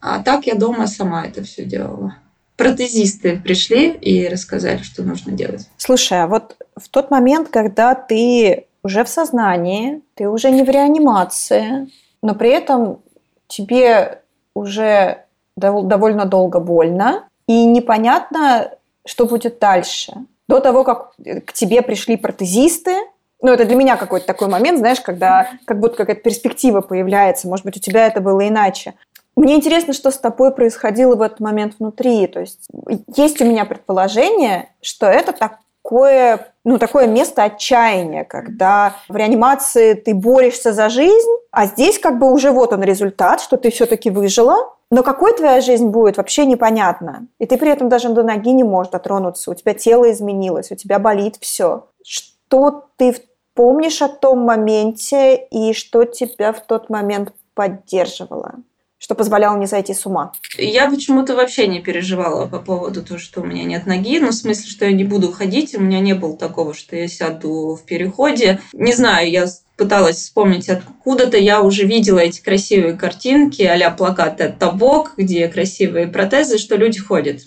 [0.01, 2.17] А так я дома сама это все делала.
[2.57, 5.69] Протезисты пришли и рассказали, что нужно делать.
[5.77, 10.69] Слушай, а вот в тот момент, когда ты уже в сознании, ты уже не в
[10.69, 11.89] реанимации,
[12.21, 12.99] но при этом
[13.47, 14.21] тебе
[14.53, 18.71] уже довольно долго больно, и непонятно,
[19.05, 20.13] что будет дальше
[20.47, 21.13] до того, как
[21.45, 22.95] к тебе пришли протезисты,
[23.41, 27.47] ну, это для меня какой-то такой момент, знаешь, когда как будто какая-то перспектива появляется.
[27.47, 28.93] Может быть, у тебя это было иначе.
[29.35, 32.25] Мне интересно, что с тобой происходило в этот момент внутри.
[32.27, 32.67] То есть
[33.15, 40.13] есть у меня предположение, что это такое, ну, такое место отчаяния, когда в реанимации ты
[40.13, 44.55] борешься за жизнь, а здесь как бы уже вот он результат, что ты все-таки выжила,
[44.89, 47.27] но какой твоя жизнь будет, вообще непонятно.
[47.39, 49.51] И ты при этом даже до ноги не можешь дотронуться.
[49.51, 51.87] У тебя тело изменилось, у тебя болит все.
[52.05, 53.15] Что ты
[53.53, 58.55] помнишь о том моменте и что тебя в тот момент поддерживало?
[58.97, 60.31] Что позволяло не зайти с ума.
[60.58, 64.19] Я почему-то вообще не переживала по поводу того, что у меня нет ноги.
[64.19, 65.75] Ну, в смысле, что я не буду ходить.
[65.75, 68.62] У меня не было такого, что я сяду в переходе.
[68.73, 74.59] Не знаю, я пыталась вспомнить откуда-то, я уже видела эти красивые картинки а плакаты от
[74.59, 77.41] Табок, где красивые протезы, что люди ходят.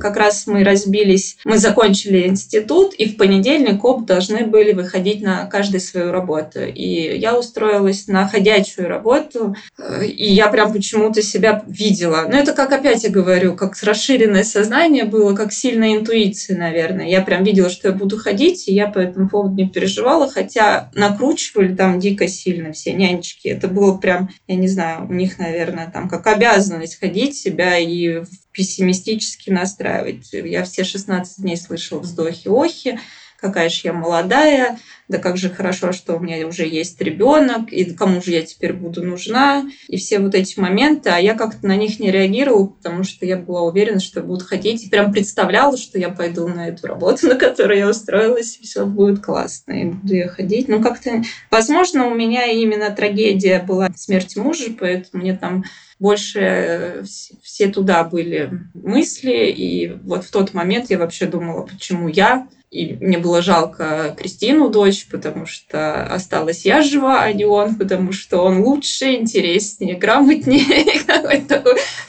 [0.00, 5.46] Как раз мы разбились, мы закончили институт, и в понедельник оба должны были выходить на
[5.46, 6.60] каждую свою работу.
[6.64, 9.54] И я устроилась на ходячую работу,
[10.02, 12.26] и я прям почему-то себя видела.
[12.28, 17.06] Но это как опять я говорю, как расширенное сознание было, как сильная интуиция, наверное.
[17.06, 20.90] Я прям видела, что я буду ходить, и я по этому поводу не переживала, хотя
[20.94, 23.48] накручивали там дико сильно все нянечки.
[23.48, 28.22] Это было прям, я не знаю, у них, наверное, там как обязанность ходить себя и
[28.52, 30.32] пессимистически настраивать.
[30.32, 32.98] Я все 16 дней слышала вздохи-охи,
[33.44, 34.78] какая же я молодая,
[35.08, 38.72] да как же хорошо, что у меня уже есть ребенок, и кому же я теперь
[38.72, 43.04] буду нужна, и все вот эти моменты, а я как-то на них не реагировала, потому
[43.04, 46.86] что я была уверена, что будут хотеть, и прям представляла, что я пойду на эту
[46.86, 50.68] работу, на которую я устроилась, и все будет классно, и буду я ходить.
[50.68, 55.64] Ну, как-то, возможно, у меня именно трагедия была смерть мужа, поэтому мне там
[55.98, 57.04] больше
[57.42, 62.96] все туда были мысли, и вот в тот момент я вообще думала, почему я, и
[63.00, 68.38] мне было жалко Кристину, дочь, потому что осталась я жива, а не он, потому что
[68.38, 71.00] он лучше, интереснее, грамотнее.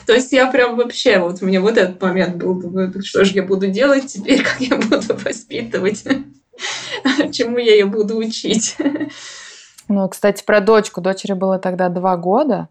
[0.06, 2.60] То есть я прям вообще, вот мне вот этот момент был,
[3.04, 6.02] что же я буду делать теперь, как я буду воспитывать,
[7.32, 8.76] чему я ее буду учить.
[9.86, 11.00] Ну, кстати, про дочку.
[11.00, 12.68] Дочери было тогда два года.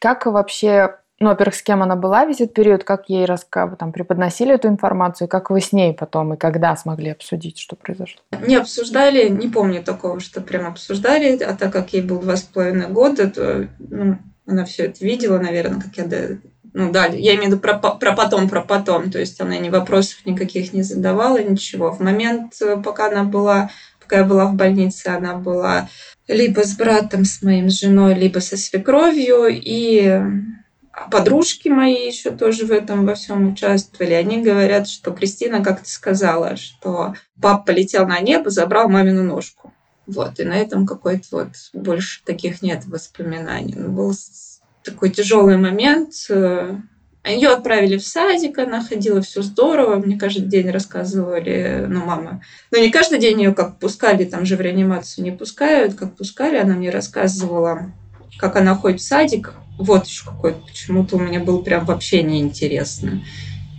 [0.00, 3.66] Как вообще ну, во-первых, с кем она была весь этот период, как ей раска...
[3.78, 8.20] там, преподносили эту информацию, как вы с ней потом и когда смогли обсудить, что произошло?
[8.46, 12.42] Не обсуждали, не помню такого, что прям обсуждали, а так как ей было два с
[12.42, 16.38] половиной года, то ну, она все это видела, наверное, как я
[16.74, 19.70] ну да, я имею в виду про, про потом, про потом, то есть она ни
[19.70, 21.92] вопросов никаких не задавала, ничего.
[21.92, 25.88] В момент, э, пока она была, пока я была в больнице, она была
[26.26, 30.20] либо с братом, с моим женой, либо со свекровью, и
[31.10, 34.14] подружки мои еще тоже в этом во всем участвовали.
[34.14, 39.72] Они говорят, что Кристина как-то сказала, что папа полетел на небо, забрал мамину ножку.
[40.06, 43.74] Вот, и на этом какой-то вот больше таких нет воспоминаний.
[43.76, 44.12] Ну, был
[44.82, 46.12] такой тяжелый момент.
[47.24, 49.96] Ее отправили в садик, она ходила, все здорово.
[49.96, 52.42] Мне каждый день рассказывали, ну, мама.
[52.70, 56.56] Но не каждый день ее как пускали, там же в реанимацию не пускают, как пускали,
[56.56, 57.92] она мне рассказывала,
[58.38, 63.22] как она ходит в садик, вот еще какой-то почему-то у меня был прям вообще неинтересно.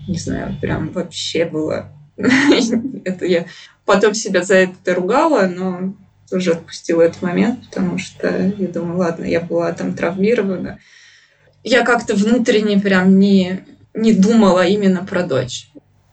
[0.07, 1.91] Не знаю, прям вообще было.
[2.17, 3.45] это я
[3.85, 5.95] потом себя за это ругала, но
[6.29, 10.79] тоже отпустила этот момент, потому что я думаю, ладно, я была там травмирована.
[11.63, 15.69] Я как-то внутренне прям не, не думала именно про дочь.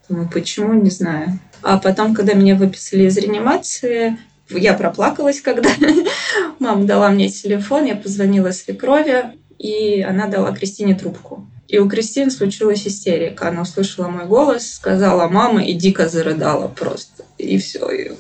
[0.09, 1.38] Думаю, почему, не знаю.
[1.62, 4.18] А потом, когда меня выписали из реанимации,
[4.51, 5.71] я проплакалась, когда
[6.59, 9.25] мама дала мне телефон, я позвонила свекрови,
[9.59, 11.47] и она дала Кристине трубку.
[11.69, 13.49] И у Кристины случилась истерика.
[13.49, 17.25] Она услышала мой голос, сказала «мама» и дико зарыдала просто.
[17.38, 17.91] И все.
[17.91, 18.12] И...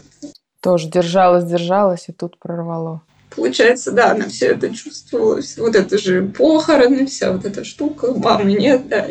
[0.60, 3.02] Тоже держалась, держалась, и тут прорвало.
[3.34, 5.40] Получается, да, она все это чувствовала.
[5.58, 8.12] Вот это же похороны, вся вот эта штука.
[8.14, 9.06] Мамы нет, да.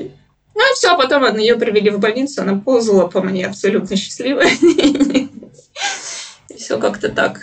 [0.56, 4.52] Ну и все, потом ее привели в больницу, она ползала по мне абсолютно счастливая.
[6.50, 7.40] И все как-то так.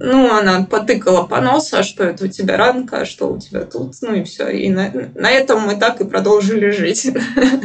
[0.00, 3.62] Ну, она потыкала по носу, а что это у тебя ранка, а что у тебя
[3.62, 4.48] тут, ну и все.
[4.48, 7.10] И на, на этом мы так и продолжили жить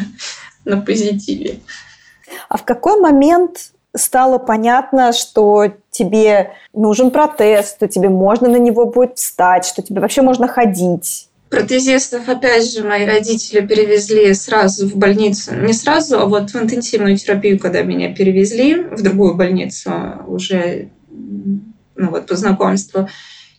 [0.66, 1.60] на позитиве.
[2.48, 8.86] А в какой момент стало понятно, что тебе нужен протез, что тебе можно на него
[8.86, 11.30] будет встать, что тебе вообще можно ходить?
[11.50, 15.56] Протезистов, опять же, мои родители перевезли сразу в больницу.
[15.56, 19.92] Не сразу, а вот в интенсивную терапию, когда меня перевезли в другую больницу
[20.28, 20.90] уже
[21.98, 23.10] ну, вот, по знакомству.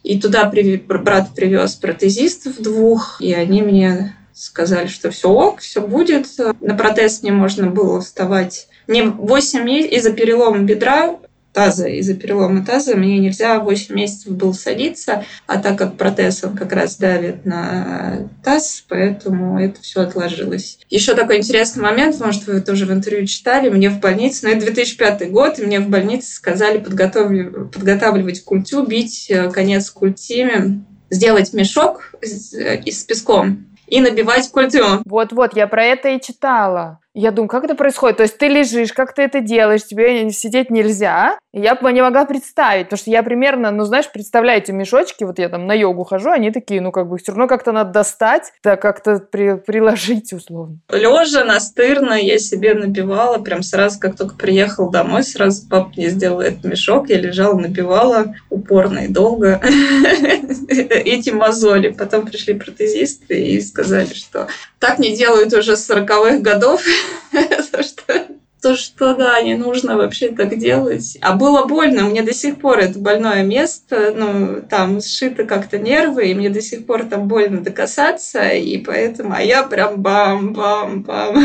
[0.03, 0.51] И туда
[0.87, 6.27] брат привез протезистов двух, и они мне сказали, что все ок, все будет.
[6.61, 11.19] На протез мне можно было вставать не 8 месяцев из-за перелома бедра
[11.59, 16.57] таза, из-за перелома таза мне нельзя 8 месяцев было садиться, а так как протез, он
[16.57, 20.79] как раз давит на таз, поэтому это все отложилось.
[20.89, 24.67] Еще такой интересный момент, может, вы тоже в интервью читали, мне в больнице, ну, это
[24.67, 31.53] 2005 год, и мне в больнице сказали подготовить, подготавливать культю, бить э, конец культиме, сделать
[31.55, 35.03] мешок с, э, с песком и набивать культю.
[35.05, 37.01] Вот-вот, я про это и читала.
[37.21, 38.19] Я думаю, как это происходит?
[38.19, 41.37] То есть ты лежишь, как ты это делаешь, тебе сидеть нельзя.
[41.53, 45.41] Я бы не могла представить, потому что я примерно, ну знаешь, представляю эти мешочки, вот
[45.41, 48.53] я там на йогу хожу, они такие, ну как бы все равно как-то надо достать,
[48.63, 50.79] да как-то при, приложить условно.
[50.93, 56.41] Лежа настырно я себе набивала, прям сразу, как только приехал домой, сразу папа мне сделал
[56.41, 59.61] этот мешок, я лежала, набивала упорно и долго
[60.69, 61.89] эти мозоли.
[61.89, 64.47] Потом пришли протезисты и сказали, что
[64.79, 66.83] так не делают уже с 40-х годов,
[67.73, 68.27] то, что,
[68.61, 71.19] то, что, да, не нужно вообще так делать.
[71.21, 76.29] А было больно, мне до сих пор это больное место, ну, там сшито как-то нервы,
[76.29, 81.45] и мне до сих пор там больно докасаться, и поэтому, а я прям бам-бам-бам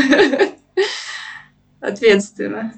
[1.80, 2.74] ответственно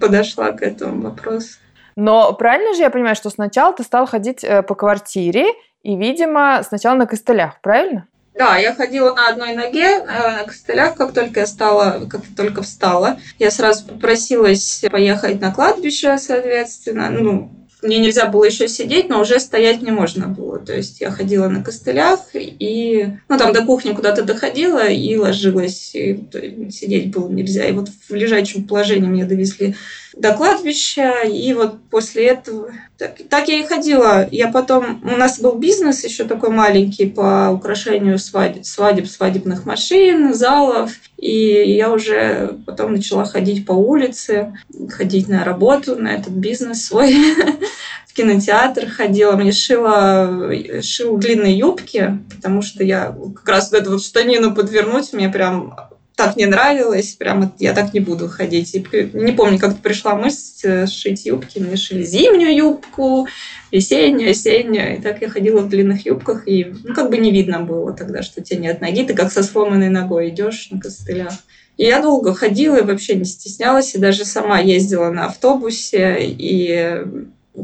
[0.00, 1.58] подошла к этому вопросу.
[1.96, 5.46] Но правильно же я понимаю, что сначала ты стал ходить э, по квартире,
[5.82, 8.06] и, видимо, сначала на костылях, правильно?
[8.38, 12.62] Да, я ходила на одной ноге, э, на костылях, как только я стала, как только
[12.62, 13.18] встала.
[13.40, 17.10] Я сразу попросилась поехать на кладбище, соответственно.
[17.10, 17.50] Ну,
[17.82, 20.60] мне нельзя было еще сидеть, но уже стоять не можно было.
[20.60, 25.90] То есть я ходила на костылях и, ну, там до кухни куда-то доходила и ложилась.
[25.94, 26.24] И
[26.70, 27.66] сидеть было нельзя.
[27.66, 29.74] И вот в лежачем положении меня довезли
[30.18, 32.72] до кладбища, и вот после этого...
[32.98, 34.28] Так, так я и ходила.
[34.32, 35.00] Я потом...
[35.04, 41.74] У нас был бизнес еще такой маленький по украшению свадеб, свадеб свадебных машин, залов, и
[41.76, 44.54] я уже потом начала ходить по улице,
[44.90, 47.14] ходить на работу, на этот бизнес свой.
[48.06, 50.52] В кинотеатр ходила, мне шила,
[50.82, 55.76] шил длинные юбки, потому что я как раз вот эту вот штанину подвернуть, мне прям
[56.18, 58.74] так не нравилось, прямо я так не буду ходить.
[58.74, 61.60] И не помню, как пришла мысль э, сшить юбки.
[61.60, 63.28] Мне шили зимнюю юбку,
[63.70, 64.96] весеннюю, осеннюю.
[64.96, 68.22] И так я ходила в длинных юбках, и ну, как бы не видно было тогда,
[68.22, 69.04] что у тебя нет ноги.
[69.04, 71.34] Ты как со сломанной ногой идешь на костылях.
[71.76, 77.04] И я долго ходила и вообще не стеснялась, и даже сама ездила на автобусе, и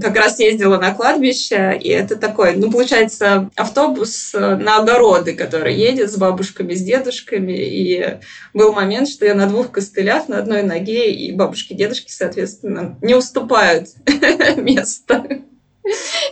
[0.01, 5.75] как раз ездила на кладбище, и это такой, ну, получается, автобус э, на огороды, который
[5.75, 8.19] едет с бабушками, с дедушками, и
[8.53, 13.15] был момент, что я на двух костылях, на одной ноге, и бабушки дедушки, соответственно, не
[13.15, 13.89] уступают
[14.57, 15.25] место.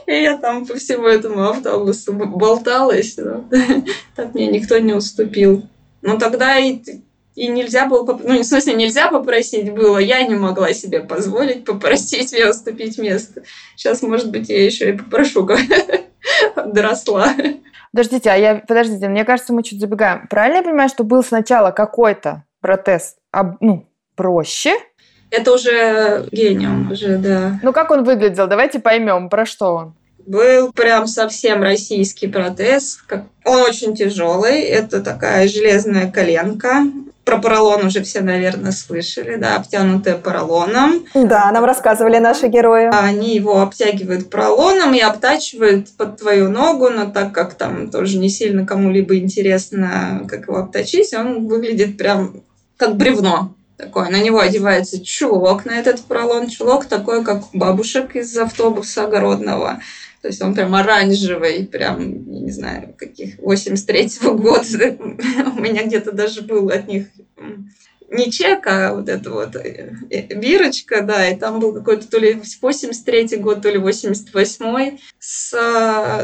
[0.07, 3.49] И я там по всему этому автобусу болталась, но
[4.17, 5.69] так мне никто не уступил.
[6.01, 6.81] Но тогда и
[7.35, 12.33] и нельзя было, ну, в смысле, нельзя попросить было, я не могла себе позволить попросить
[12.33, 13.43] мне уступить место.
[13.77, 15.49] Сейчас, может быть, я еще и попрошу,
[16.67, 17.35] доросла.
[17.93, 20.27] Подождите, а я, подождите, мне кажется, мы чуть забегаем.
[20.29, 23.17] Правильно я понимаю, что был сначала какой-то протез,
[23.61, 24.75] ну, проще?
[25.31, 27.59] Это уже гениум, уже, да.
[27.63, 28.47] Ну, как он выглядел?
[28.47, 29.95] Давайте поймем, про что он.
[30.27, 33.03] Был прям совсем российский протез.
[33.45, 34.61] Он очень тяжелый.
[34.61, 36.85] Это такая железная коленка.
[37.25, 41.07] Про поролон уже все, наверное, слышали, да, обтянутая поролоном.
[41.15, 42.91] Да, нам рассказывали наши герои.
[42.93, 48.29] Они его обтягивают поролоном и обтачивают под твою ногу, но так как там тоже не
[48.29, 52.43] сильно кому-либо интересно, как его обточить, он выглядит прям
[52.77, 54.09] как бревно такое.
[54.11, 56.49] На него одевается чулок на этот поролон.
[56.49, 59.81] Чулок такой, как у бабушек из автобуса огородного.
[60.23, 64.97] То есть он прям оранжевый, прям, не знаю, каких, 83-го года.
[65.57, 67.09] У меня где-то даже был от них
[68.13, 72.19] не чек, а вот эта вот э, э, бирочка, да, и там был какой-то то
[72.19, 75.51] ли 83-й год, то ли 88-й, с,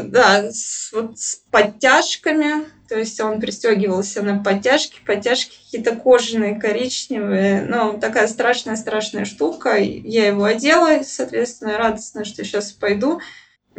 [0.03, 7.65] да, с, вот с подтяжками, то есть он пристегивался на подтяжки, подтяжки какие-то кожаные, коричневые,
[7.67, 9.77] ну, такая страшная-страшная штука.
[9.77, 13.19] Я его одела, соответственно, радостно, что сейчас пойду.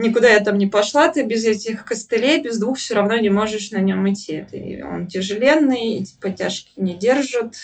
[0.00, 3.70] Никуда я там не пошла, ты без этих костылей, без двух все равно не можешь
[3.70, 4.44] на нем идти.
[4.82, 7.54] Он тяжеленный, эти подтяжки не держат,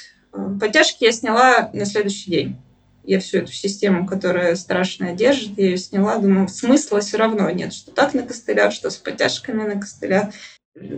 [0.60, 2.56] Подтяжки я сняла на следующий день.
[3.04, 6.18] Я всю эту систему, которая страшная держит, я ее сняла.
[6.18, 10.30] Думаю, смысла все равно нет, что так на костылях, что с подтяжками на костылях.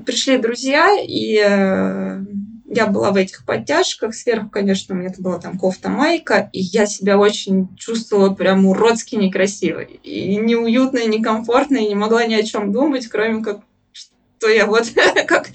[0.07, 2.25] Пришли друзья, и э,
[2.69, 4.15] я была в этих подтяжках.
[4.15, 9.17] Сверху, конечно, у меня это была там кофта-майка, и я себя очень чувствовала прям уродски
[9.17, 10.01] некрасивой.
[10.03, 13.61] И неуютно, и некомфортно, и не могла ни о чем думать, кроме как,
[13.93, 14.87] что я вот
[15.27, 15.49] как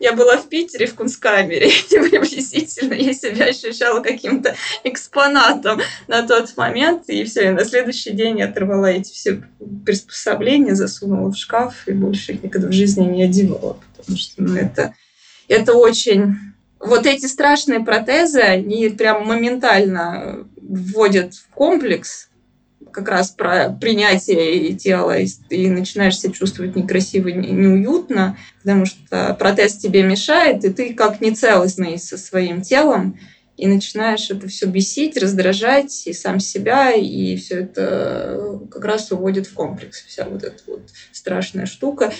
[0.00, 6.56] я была в Питере в Кунсткамере, и приблизительно я себя ощущала каким-то экспонатом на тот
[6.56, 9.42] момент, и все, и на следующий день я оторвала эти все
[9.84, 14.56] приспособления, засунула в шкаф, и больше их никогда в жизни не одевала, потому что ну,
[14.56, 14.94] это,
[15.50, 16.36] это очень...
[16.78, 22.30] Вот эти страшные протезы, они прям моментально вводят в комплекс,
[22.90, 29.76] как раз про принятие тела, и, и начинаешь себя чувствовать некрасиво, неуютно, потому что протез
[29.76, 33.18] тебе мешает, и ты как нецелостный со своим телом,
[33.56, 39.46] и начинаешь это все бесить, раздражать и сам себя, и все это как раз уводит
[39.46, 42.10] в комплекс, вся вот эта вот страшная штука.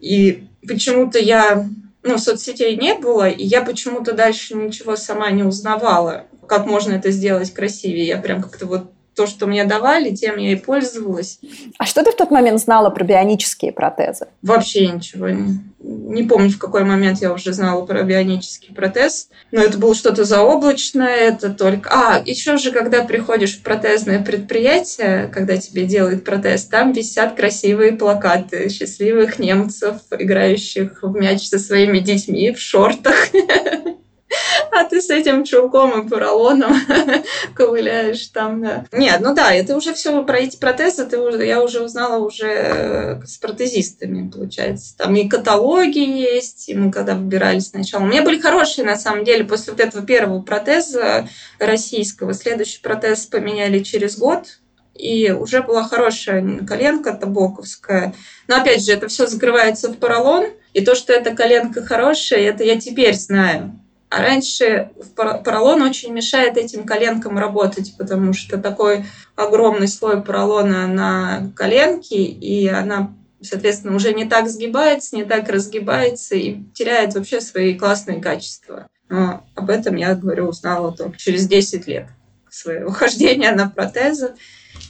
[0.00, 1.68] И почему-то я,
[2.02, 7.10] ну, соцсетей не было, и я почему-то дальше ничего сама не узнавала, как можно это
[7.10, 8.06] сделать красивее.
[8.06, 11.40] Я прям как-то вот то, что мне давали, тем я и пользовалась.
[11.76, 14.28] А что ты в тот момент знала про бионические протезы?
[14.42, 15.28] Вообще ничего.
[15.28, 19.28] Не, не помню, в какой момент я уже знала про бионический протез.
[19.50, 21.90] Но это было что-то заоблачное, это только...
[21.92, 27.94] А, еще же, когда приходишь в протезное предприятие, когда тебе делают протез, там висят красивые
[27.94, 33.16] плакаты счастливых немцев, играющих в мяч со своими детьми в шортах.
[34.72, 36.74] а ты с этим чулком и поролоном
[37.54, 38.84] ковыляешь там, да.
[38.92, 43.20] Нет, ну да, это уже все про эти протезы, ты уже, я уже узнала уже
[43.26, 44.96] с протезистами, получается.
[44.96, 48.02] Там и каталоги есть, и мы когда выбирали сначала.
[48.02, 53.26] У меня были хорошие, на самом деле, после вот этого первого протеза российского, следующий протез
[53.26, 54.58] поменяли через год,
[54.94, 58.14] и уже была хорошая коленка табоковская.
[58.48, 62.64] Но опять же, это все закрывается в поролон, и то, что эта коленка хорошая, это
[62.64, 63.78] я теперь знаю.
[64.10, 69.04] А раньше поролон очень мешает этим коленкам работать, потому что такой
[69.36, 76.36] огромный слой поролона на коленке, и она, соответственно, уже не так сгибается, не так разгибается
[76.36, 78.86] и теряет вообще свои классные качества.
[79.10, 82.06] Но об этом я, говорю, узнала только через 10 лет
[82.48, 84.32] своего хождения на протезы.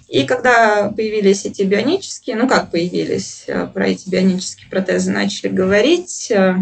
[0.09, 6.31] И когда появились эти бионические, ну как появились, э, про эти бионические протезы начали говорить,
[6.31, 6.55] э,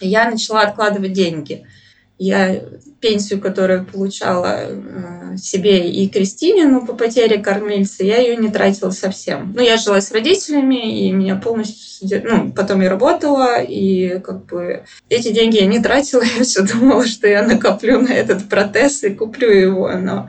[0.00, 1.64] я начала откладывать деньги–
[2.24, 2.62] я
[3.00, 8.90] пенсию, которую получала э, себе и Кристине, ну, по потере кормильца, я ее не тратила
[8.90, 9.52] совсем.
[9.56, 12.22] Ну, я жила с родителями, и меня полностью...
[12.24, 17.06] Ну, потом я работала, и как бы эти деньги я не тратила, я все думала,
[17.06, 20.28] что я накоплю на этот протез и куплю его, но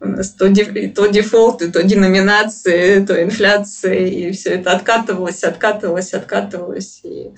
[0.00, 7.00] у нас то, то дефолты, то деноминации, то инфляции, и все это откатывалось, откатывалось, откатывалось.
[7.04, 7.30] И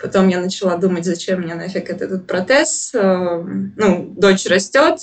[0.00, 2.90] Потом я начала думать, зачем мне нафиг этот протез.
[2.94, 3.42] Э,
[3.76, 5.00] ну, дочь растет,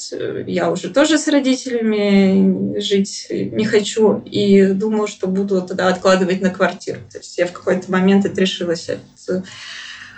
[0.47, 4.21] я уже тоже с родителями жить не хочу.
[4.25, 6.99] И думала, что буду тогда откладывать на квартиру.
[7.11, 9.43] То есть я в какой-то момент отрешилась от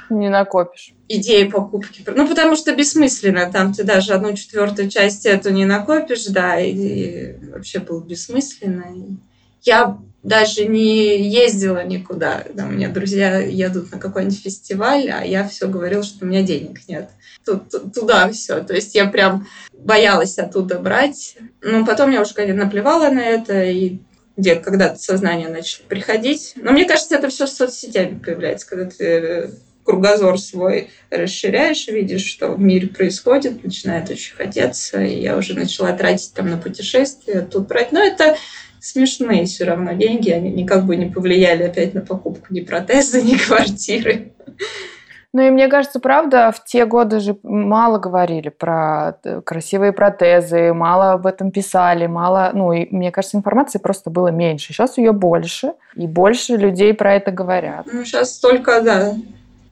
[0.09, 0.93] не накопишь.
[1.09, 2.03] Идеи покупки.
[2.07, 3.51] Ну, потому что бессмысленно.
[3.51, 9.17] Там ты даже одну четвертую часть эту не накопишь, да, и, и вообще было бессмысленно.
[9.63, 12.43] Я даже не ездила никуда.
[12.53, 16.41] Да, у меня друзья едут на какой-нибудь фестиваль, а я все говорила, что у меня
[16.41, 17.09] денег нет.
[17.45, 18.61] Тут, туда все.
[18.61, 21.38] То есть я прям боялась оттуда брать.
[21.61, 23.99] Но потом я уже, конечно, наплевала на это, и
[24.36, 26.53] где когда-то сознание начало приходить.
[26.55, 29.51] Но мне кажется, это все с соцсетями появляется, когда ты
[29.84, 35.93] кругозор свой расширяешь, видишь, что в мире происходит, начинает очень хотеться, и я уже начала
[35.93, 37.93] тратить там на путешествия, тут брать.
[37.93, 38.36] Но это
[38.88, 43.35] смешные все равно деньги, они никак бы не повлияли опять на покупку ни протеза, ни
[43.35, 44.31] квартиры.
[45.33, 50.73] Ну и мне кажется, правда, в те годы же мало говорили про э, красивые протезы,
[50.73, 54.73] мало об этом писали, мало, ну и мне кажется, информации просто было меньше.
[54.73, 57.85] Сейчас ее больше, и больше людей про это говорят.
[57.91, 59.13] Ну сейчас только, да,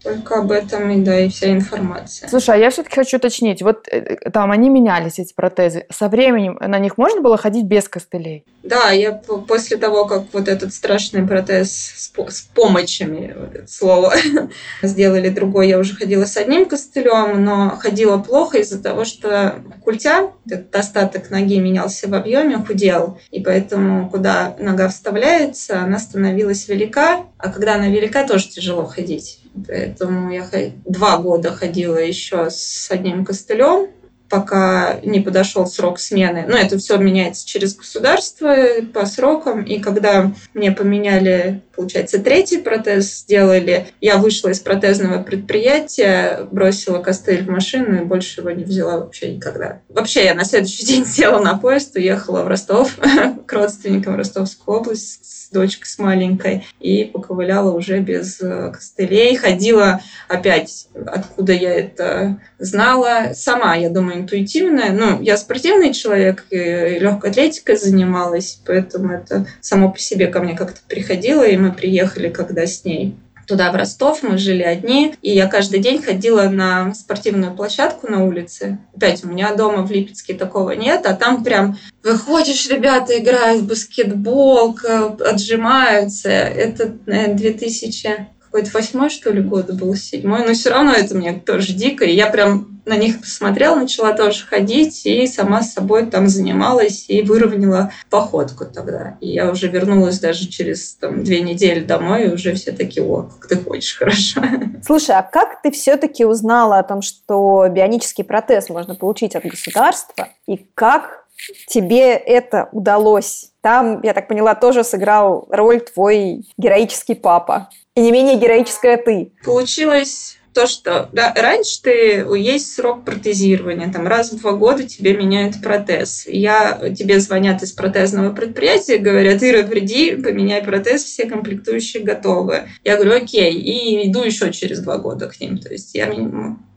[0.05, 2.29] только об этом и да, и вся информация.
[2.29, 3.63] Слушай, а я все-таки хочу уточнить.
[3.63, 5.87] Вот э, там они менялись, эти протезы.
[5.89, 8.45] Со временем на них можно было ходить без костылей?
[8.61, 14.13] Да, я после того, как вот этот страшный протез с, с помощами, вот это слово,
[14.83, 20.31] сделали другой, я уже ходила с одним костылем, но ходила плохо из-за того, что культя,
[20.45, 27.25] этот остаток ноги менялся в объеме, худел, и поэтому куда нога вставляется, она становилась велика,
[27.39, 29.39] а когда она велика, тоже тяжело ходить.
[29.67, 30.45] Поэтому я
[30.85, 33.89] два года ходила еще с одним костылем,
[34.29, 36.45] пока не подошел срок смены.
[36.47, 38.55] Но это все меняется через государство
[38.93, 39.63] по срокам.
[39.63, 47.43] И когда мне поменяли, получается, третий протез сделали, я вышла из протезного предприятия, бросила костыль
[47.43, 49.81] в машину и больше его не взяла вообще никогда.
[49.89, 52.97] Вообще я на следующий день села на поезд, уехала в Ростов
[53.45, 59.35] к родственникам в Ростовскую область с дочкой, с маленькой, и поковыляла уже без э, костылей.
[59.35, 64.91] Ходила опять, откуда я это знала, сама, я думаю, интуитивная.
[64.91, 66.57] Ну, я спортивный человек, и
[66.99, 72.29] легкой атлетикой занималась, поэтому это само по себе ко мне как-то приходило, и мы приехали,
[72.29, 73.15] когда с ней
[73.47, 78.25] туда, в Ростов, мы жили одни, и я каждый день ходила на спортивную площадку на
[78.25, 78.79] улице.
[78.95, 83.67] Опять, у меня дома в Липецке такого нет, а там прям выходишь, ребята играют в
[83.67, 84.77] баскетбол,
[85.19, 86.29] отжимаются.
[86.29, 91.33] Это, наверное, 2000 какой-то восьмой, что ли, год был, седьмой, но все равно это мне
[91.33, 96.05] тоже дико, и я прям на них посмотрела, начала тоже ходить, и сама с собой
[96.05, 99.17] там занималась, и выровняла походку тогда.
[99.19, 103.23] И я уже вернулась даже через там, две недели домой, и уже все такие, о,
[103.23, 104.41] как ты ходишь хорошо.
[104.85, 110.29] Слушай, а как ты все-таки узнала о том, что бионический протез можно получить от государства,
[110.47, 111.25] и как
[111.67, 113.51] тебе это удалось?
[113.59, 119.31] Там, я так поняла, тоже сыграл роль твой героический папа и не менее героическая ты.
[119.43, 125.15] Получилось то, что да, раньше ты есть срок протезирования, там раз в два года тебе
[125.15, 126.23] меняют протез.
[126.27, 132.69] Я, тебе звонят из протезного предприятия, говорят, Ира, приди, поменяй протез, все комплектующие готовы.
[132.85, 135.57] Я говорю, окей, и иду еще через два года к ним.
[135.57, 136.05] То есть я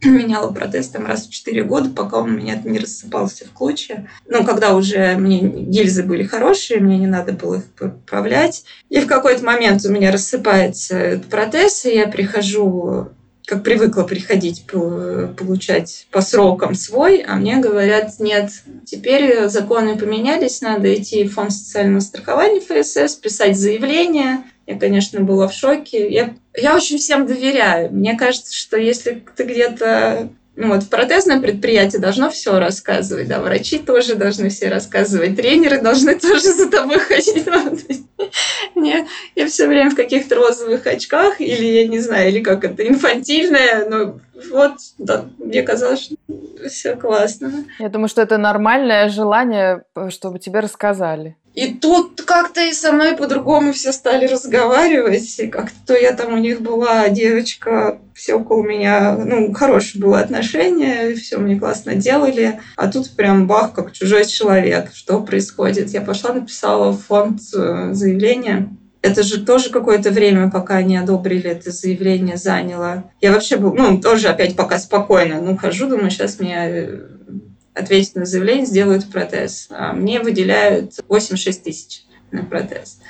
[0.03, 4.09] меняла протез там раз в четыре года, пока он у меня не рассыпался в клочья.
[4.29, 8.65] Ну, когда уже мне гильзы были хорошие, мне не надо было их поправлять.
[8.89, 13.11] И в какой-то момент у меня рассыпается протез, и я прихожу
[13.49, 18.51] как привыкла приходить получать по срокам свой, а мне говорят, нет,
[18.85, 24.45] теперь законы поменялись, надо идти в фонд социального страхования ФСС, писать заявление.
[24.67, 26.11] Я, конечно, была в шоке.
[26.11, 27.91] Я, я очень всем доверяю.
[27.91, 30.29] Мне кажется, что если ты где-то
[30.59, 35.81] ну вот в протезном предприятии должно все рассказывать, да, врачи тоже должны все рассказывать, тренеры
[35.81, 37.47] должны тоже за тобой ходить.
[38.75, 39.07] Не,
[39.37, 43.89] я все время в каких-то розовых очках, или я не знаю, или как это, инфантильная,
[43.89, 44.19] но
[44.51, 46.17] вот, да, мне казалось, что
[46.69, 47.65] все классно.
[47.79, 51.37] Я думаю, что это нормальное желание, чтобы тебе рассказали.
[51.59, 55.41] И тут как-то и со мной по-другому все стали разговаривать.
[55.41, 61.17] И как-то я там у них была девочка, все около меня, ну, хорошее было отношение,
[61.17, 62.61] все мне классно делали.
[62.77, 64.93] А тут прям бах, как чужой человек.
[64.95, 65.91] Что происходит?
[65.91, 68.69] Я пошла, написала в фонд э, заявление.
[69.03, 73.11] Это же тоже какое-то время, пока они одобрили это заявление, заняло.
[73.21, 76.87] Я вообще был, ну, тоже опять пока спокойно, ну, хожу, думаю, сейчас меня
[77.79, 79.69] ответить на заявление, сделают протез.
[79.71, 83.01] А мне выделяют 86 тысяч на протез.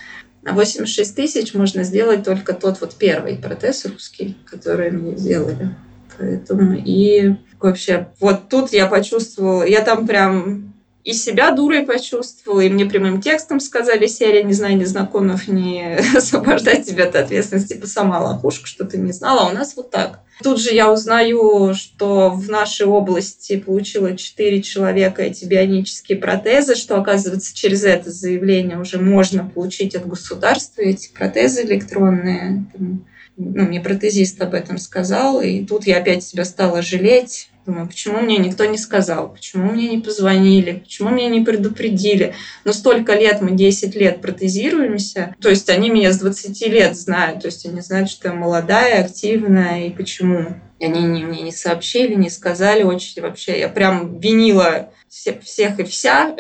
[0.42, 5.74] На 86 тысяч можно сделать только тот вот первый протез русский, который мне сделали.
[6.16, 10.67] Поэтому и вообще вот тут я почувствовала, я там прям
[11.08, 16.84] и себя дурой почувствовала, и мне прямым текстом сказали, серия «Не знаю незнакомых, не освобождать
[16.84, 19.44] тебя от ответственности, типа сама лохушка, что ты не знала».
[19.44, 20.20] А у нас вот так.
[20.42, 27.00] Тут же я узнаю, что в нашей области получило 4 человека эти бионические протезы, что,
[27.00, 32.66] оказывается, через это заявление уже можно получить от государства эти протезы электронные.
[33.38, 38.20] Ну, мне протезист об этом сказал, и тут я опять себя стала жалеть, Думаю, почему
[38.20, 42.34] мне никто не сказал, почему мне не позвонили, почему меня не предупредили.
[42.64, 47.42] Но столько лет, мы 10 лет протезируемся, то есть они меня с 20 лет знают,
[47.42, 50.56] то есть они знают, что я молодая, активная, и почему.
[50.78, 53.60] И они не, мне не сообщили, не сказали очень вообще.
[53.60, 56.34] Я прям винила все, всех и вся,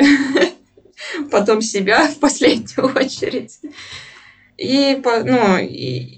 [1.30, 3.58] потом себя в последнюю очередь.
[4.56, 6.17] И, ну, и,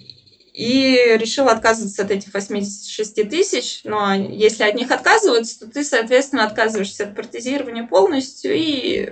[0.61, 3.81] и решил отказываться от этих 86 тысяч.
[3.85, 9.09] Но если от них отказываться, то ты, соответственно, отказываешься от протезирования полностью и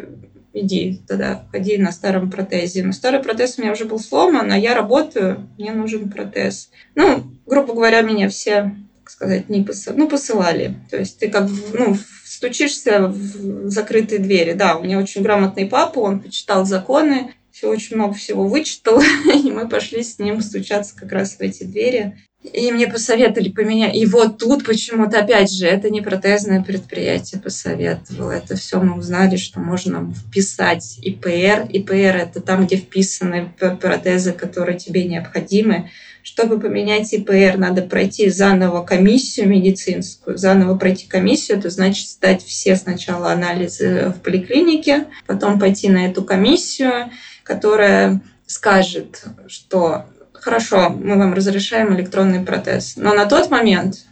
[0.52, 2.84] иди тогда, ходи на старом протезе.
[2.84, 6.68] Но старый протез у меня уже был сломан, а я работаю, мне нужен протез.
[6.94, 10.74] Ну, грубо говоря, меня все, так сказать, не посылали, ну, посылали.
[10.90, 11.96] То есть ты как, ну,
[12.26, 14.52] стучишься в закрытые двери.
[14.52, 19.02] Да, у меня очень грамотный папа, он почитал законы, все очень много всего вычитал,
[19.34, 22.16] и мы пошли с ним стучаться как раз в эти двери.
[22.52, 23.96] И мне посоветовали поменять.
[23.96, 28.30] И вот тут почему-то, опять же, это не протезное предприятие посоветовало.
[28.30, 31.66] Это все мы узнали, что можно вписать ИПР.
[31.68, 35.90] ИПР– это там, где вписаны протезы, которые тебе необходимы.
[36.22, 40.38] Чтобы поменять ИПР, надо пройти заново комиссию медицинскую.
[40.38, 46.22] Заново пройти комиссию, это значит сдать все сначала анализы в поликлинике, потом пойти на эту
[46.22, 47.10] комиссию,
[47.48, 52.94] которая скажет, что хорошо, мы вам разрешаем электронный протез.
[52.96, 54.06] Но на тот момент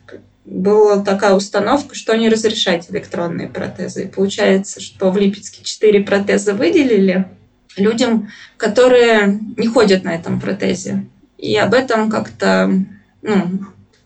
[0.47, 4.05] была такая установка, что не разрешать электронные протезы.
[4.05, 7.27] И получается, что в Липецке четыре протеза выделили
[7.77, 11.05] людям, которые не ходят на этом протезе.
[11.37, 12.73] И об этом как-то
[13.21, 13.61] ну,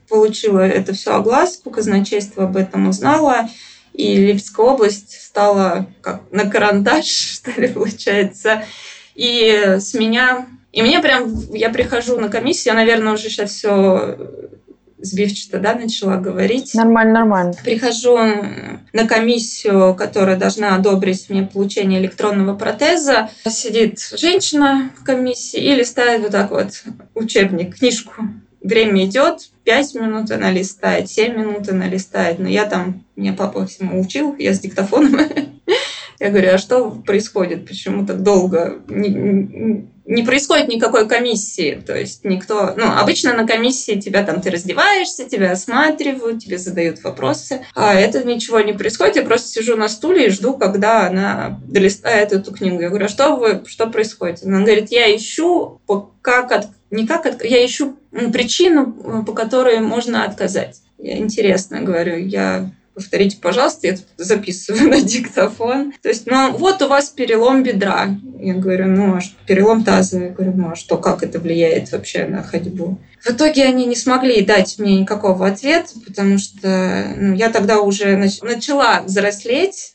[0.08, 3.48] получила это все огласку, казначейство об этом узнало,
[3.92, 8.64] и Липецкая область стала как на карандаш, что ли, получается.
[9.14, 10.46] И с меня...
[10.72, 11.34] И мне прям...
[11.52, 14.16] Я прихожу на комиссию, я, наверное, уже сейчас все
[15.02, 16.74] сбивчато, да, начала говорить.
[16.74, 17.54] Нормально, нормально.
[17.64, 18.16] Прихожу
[18.92, 23.30] на комиссию, которая должна одобрить мне получение электронного протеза.
[23.48, 26.84] Сидит женщина в комиссии и листает вот так вот
[27.14, 28.24] учебник, книжку.
[28.62, 32.38] Время идет, 5 минут она листает, 7 минут она листает.
[32.38, 35.18] Но я там, меня папа всему учил, я с диктофоном.
[36.20, 37.66] Я говорю, а что происходит?
[37.66, 38.82] Почему так долго?
[38.88, 41.82] Не, происходит никакой комиссии.
[41.86, 42.74] То есть никто...
[42.76, 47.62] Ну, обычно на комиссии тебя там, ты раздеваешься, тебя осматривают, тебе задают вопросы.
[47.74, 49.16] А это ничего не происходит.
[49.16, 52.80] Я просто сижу на стуле и жду, когда она долистает эту книгу.
[52.80, 54.44] Я говорю, а что вы, что происходит?
[54.44, 55.80] Она говорит, я ищу,
[56.20, 60.82] как от, не как от, я ищу причину, по которой можно отказать.
[60.98, 65.92] Я интересно говорю, я повторите, пожалуйста, я записываю на диктофон.
[66.02, 68.08] То есть, ну, вот у вас перелом бедра.
[68.38, 70.18] Я говорю, ну, а что, перелом таза.
[70.18, 72.98] Я говорю, ну, а что, как это влияет вообще на ходьбу?
[73.20, 78.16] В итоге они не смогли дать мне никакого ответа, потому что ну, я тогда уже
[78.16, 79.94] нач- начала взрослеть,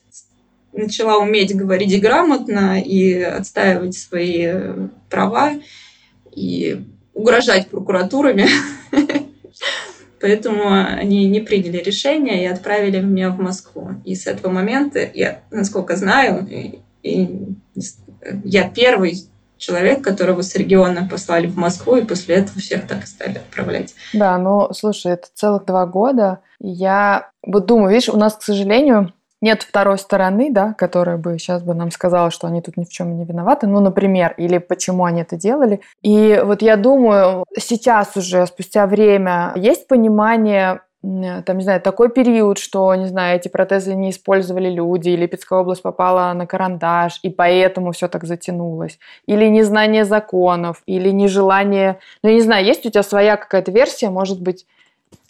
[0.74, 4.48] начала уметь говорить грамотно и отстаивать свои
[5.10, 5.54] права
[6.36, 8.48] и угрожать прокуратурами.
[10.26, 13.92] Поэтому они не приняли решение и отправили меня в Москву.
[14.06, 17.56] И с этого момента, я, насколько знаю, и, и
[18.44, 19.20] я первый
[19.58, 23.94] человек, которого с региона послали в Москву, и после этого всех так и стали отправлять.
[24.14, 26.40] Да, ну, слушай, это целых два года.
[26.60, 29.14] Я вот думаю, видишь, у нас, к сожалению,
[29.46, 32.90] нет второй стороны, да, которая бы сейчас бы нам сказала, что они тут ни в
[32.90, 35.82] чем не виноваты, ну, например, или почему они это делали.
[36.02, 40.82] И вот я думаю, сейчас уже, спустя время, есть понимание
[41.46, 45.60] там, не знаю, такой период, что, не знаю, эти протезы не использовали люди, или Липецкая
[45.60, 48.98] область попала на карандаш, и поэтому все так затянулось.
[49.28, 52.00] Или незнание законов, или нежелание...
[52.24, 54.66] Ну, я не знаю, есть у тебя своя какая-то версия, может быть,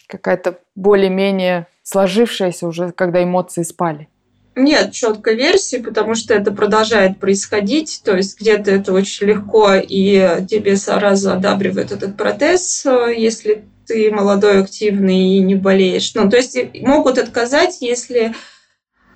[0.06, 4.08] какая-то более-менее сложившаяся уже, когда эмоции спали?
[4.56, 8.00] Нет четкой версии, потому что это продолжает происходить.
[8.04, 14.62] То есть где-то это очень легко, и тебе сразу одабривают этот протез, если ты молодой,
[14.62, 16.12] активный и не болеешь.
[16.14, 18.34] Ну, то есть могут отказать, если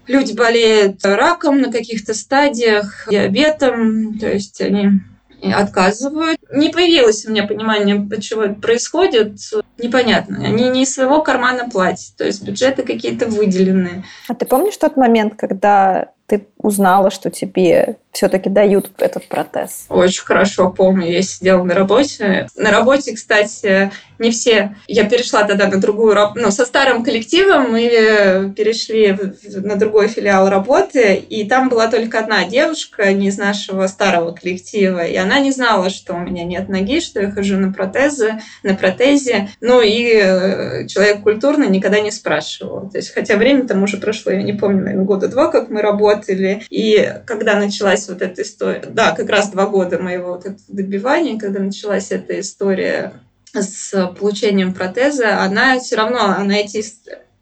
[0.06, 5.00] люди болеют раком на каких-то стадиях, диабетом, то есть они
[5.43, 6.38] отказывают.
[6.53, 9.38] Не появилось у меня понимания, почему это происходит.
[9.78, 10.45] Непонятно.
[10.45, 12.16] Они не из своего кармана платят.
[12.16, 14.05] То есть бюджеты какие-то выделенные.
[14.28, 19.86] А ты помнишь тот момент, когда ты узнала, что тебе все-таки дают этот протез?
[19.88, 21.11] Очень хорошо помню.
[21.11, 22.48] Я сидела на работе.
[22.56, 24.76] На работе, кстати, не все.
[24.86, 26.40] Я перешла тогда на другую работу.
[26.40, 29.18] Ну, со старым коллективом мы перешли
[29.62, 35.06] на другой филиал работы, и там была только одна девушка не из нашего старого коллектива,
[35.06, 38.74] и она не знала, что у меня нет ноги, что я хожу на протезы, на
[38.74, 39.48] протезе.
[39.61, 42.90] Ну и э, человек культурный никогда не спрашивал.
[42.90, 45.80] То есть, хотя время там уже прошло, я не помню, наверное, года два, как мы
[45.80, 46.62] работали.
[46.68, 51.38] И когда началась вот эта история, да, как раз два года моего вот этого добивания,
[51.38, 53.14] когда началась эта история
[53.53, 56.84] с получением протеза, она все равно, она эти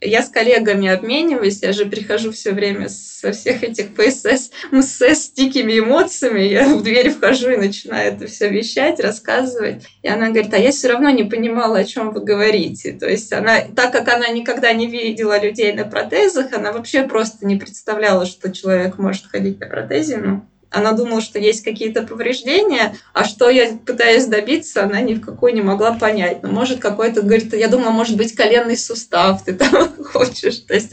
[0.01, 5.32] я с коллегами обмениваюсь, я же прихожу все время со всех этих ПСС, МСС с
[5.32, 9.84] дикими эмоциями, я в дверь вхожу и начинаю это все вещать, рассказывать.
[10.03, 12.92] И она говорит, а я все равно не понимала, о чем вы говорите.
[12.92, 17.46] То есть она, так как она никогда не видела людей на протезах, она вообще просто
[17.46, 20.18] не представляла, что человек может ходить на протезе.
[20.18, 25.20] Ну, она думала, что есть какие-то повреждения, а что я пытаюсь добиться, она ни в
[25.20, 26.42] какой не могла понять.
[26.42, 30.58] Ну, может, какой-то, говорит, я думала, может быть, коленный сустав ты там хочешь.
[30.58, 30.92] То есть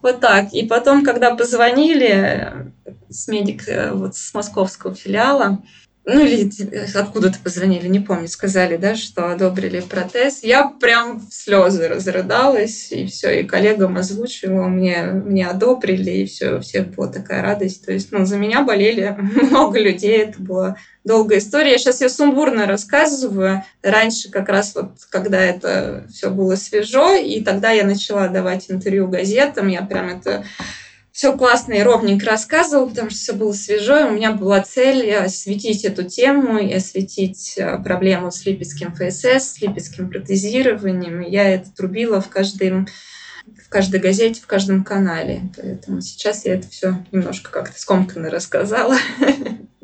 [0.00, 0.52] вот так.
[0.52, 2.72] И потом, когда позвонили
[3.08, 5.62] с медик э, вот с московского филиала,
[6.10, 6.50] ну или
[6.96, 10.42] откуда-то позвонили, не помню, сказали, да, что одобрили протез.
[10.42, 16.56] Я прям в слезы разрыдалась, и все, и коллегам озвучивала, мне, мне одобрили, и все,
[16.56, 17.84] у всех была такая радость.
[17.84, 19.18] То есть, ну, за меня болели
[19.50, 21.72] много людей, это была долгая история.
[21.72, 23.62] Я сейчас ее сумбурно рассказываю.
[23.82, 29.08] Раньше как раз вот, когда это все было свежо, и тогда я начала давать интервью
[29.08, 30.42] газетам, я прям это
[31.18, 35.12] все классно и ровненько рассказывал, потому что все было свежо, и у меня была цель
[35.16, 41.18] осветить эту тему и осветить э, проблему с липецким ФСС, с липецким протезированием.
[41.22, 42.86] я это трубила в каждой
[43.66, 45.40] в каждой газете, в каждом канале.
[45.56, 48.96] Поэтому сейчас я это все немножко как-то скомканно рассказала.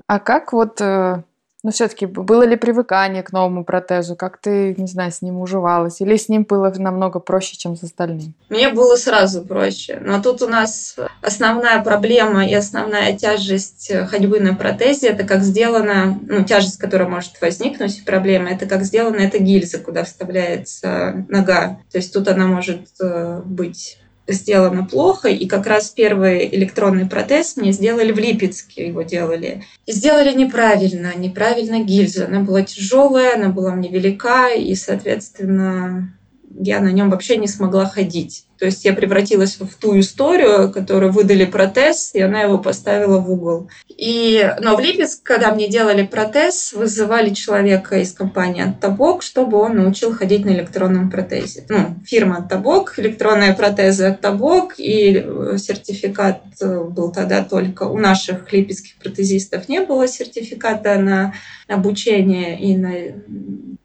[0.07, 1.25] А как вот э,
[1.65, 4.17] но все-таки было ли привыкание к новому протезу?
[4.17, 6.01] Как ты, не знаю, с ним уживалась?
[6.03, 8.35] Или с ним было намного проще, чем с остальным?
[8.51, 9.99] Мне было сразу проще.
[10.05, 16.19] Но тут у нас основная проблема и основная тяжесть ходьбы на протезе, это как сделана,
[16.29, 21.79] ну, тяжесть, которая может возникнуть, проблема, это как сделана эта гильза, куда вставляется нога.
[21.91, 27.57] То есть тут она может э, быть сделано плохо, и как раз первый электронный протез
[27.57, 29.65] мне сделали в Липецке, его делали.
[29.87, 32.27] Сделали неправильно, неправильно гильза.
[32.27, 36.15] Она была тяжелая, она была мне велика, и, соответственно,
[36.59, 38.47] я на нем вообще не смогла ходить.
[38.65, 43.31] То есть я превратилась в ту историю, которую выдали протез, и она его поставила в
[43.31, 43.69] угол.
[43.91, 49.77] И, но в Липецк, когда мне делали протез, вызывали человека из компании Оттабок, чтобы он
[49.77, 51.67] научил ходить на электронном протезе.
[51.69, 58.51] Ну, фирма Оттабок, электронные протезы Оттабок, и э, сертификат э, был тогда только у наших
[58.51, 61.35] липецких протезистов не было сертификата на
[61.69, 62.95] обучение и на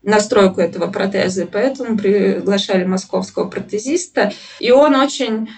[0.09, 4.31] настройку этого протеза, поэтому приглашали московского протезиста.
[4.59, 5.49] И он очень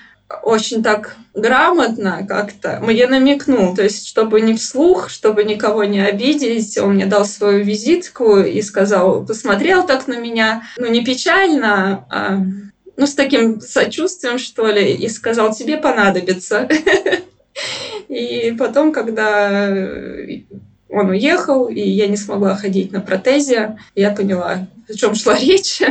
[0.43, 6.77] очень так грамотно как-то мне намекнул, то есть чтобы не вслух, чтобы никого не обидеть,
[6.77, 12.37] он мне дал свою визитку и сказал, посмотрел так на меня, ну не печально, а
[12.97, 16.69] ну с таким сочувствием что ли, и сказал, тебе понадобится.
[18.07, 19.97] И потом, когда
[20.91, 23.77] он уехал, и я не смогла ходить на протезе.
[23.95, 25.81] Я поняла, о чем шла речь,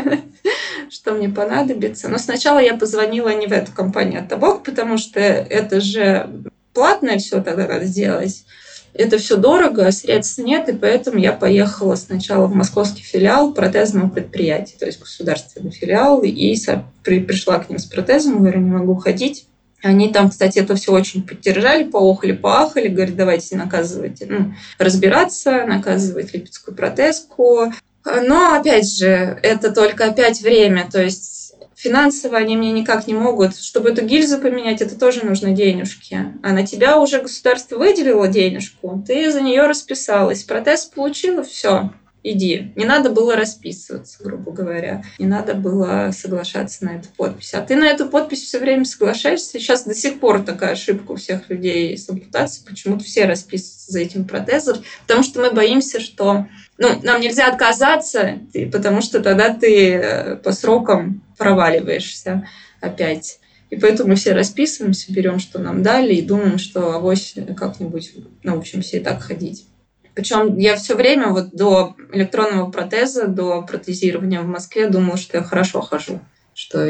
[0.91, 2.09] что мне понадобится.
[2.09, 6.29] Но сначала я позвонила не в эту компанию, а Табок, потому что это же
[6.75, 8.45] платное все тогда надо сделать.
[8.93, 14.09] Это все дорого, а средств нет, и поэтому я поехала сначала в московский филиал протезного
[14.09, 16.57] предприятия, то есть государственный филиал, и
[17.05, 19.47] пришла к ним с протезом, говорю, не могу ходить.
[19.83, 26.35] Они там, кстати, это все очень поддержали, поохали, поахали, говорят, давайте наказывайте, ну, разбираться, наказывать
[26.35, 27.73] липецкую протезку.
[28.05, 33.57] Но, опять же, это только опять время, то есть финансово они мне никак не могут.
[33.57, 36.27] Чтобы эту гильзу поменять, это тоже нужны денежки.
[36.43, 41.91] А на тебя уже государство выделило денежку, ты за нее расписалась, протез получила, все
[42.23, 42.73] иди.
[42.77, 45.03] Не надо было расписываться, грубо говоря.
[45.19, 47.55] Не надо было соглашаться на эту подпись.
[47.55, 49.59] А ты на эту подпись все время соглашаешься.
[49.59, 52.67] Сейчас до сих пор такая ошибка у всех людей с ампутацией.
[52.67, 54.83] Почему-то все расписываются за этим протезом.
[55.07, 56.47] Потому что мы боимся, что
[56.79, 58.39] ну, нам нельзя отказаться,
[58.73, 62.47] потому что тогда ты э, по срокам проваливаешься
[62.81, 63.39] опять.
[63.71, 68.13] И поэтому мы все расписываемся, берем, что нам дали, и думаем, что авось как-нибудь
[68.43, 69.67] научимся и так ходить.
[70.15, 75.43] Причем я все время вот до электронного протеза, до протезирования в Москве думала, что я
[75.43, 76.21] хорошо хожу,
[76.55, 76.87] что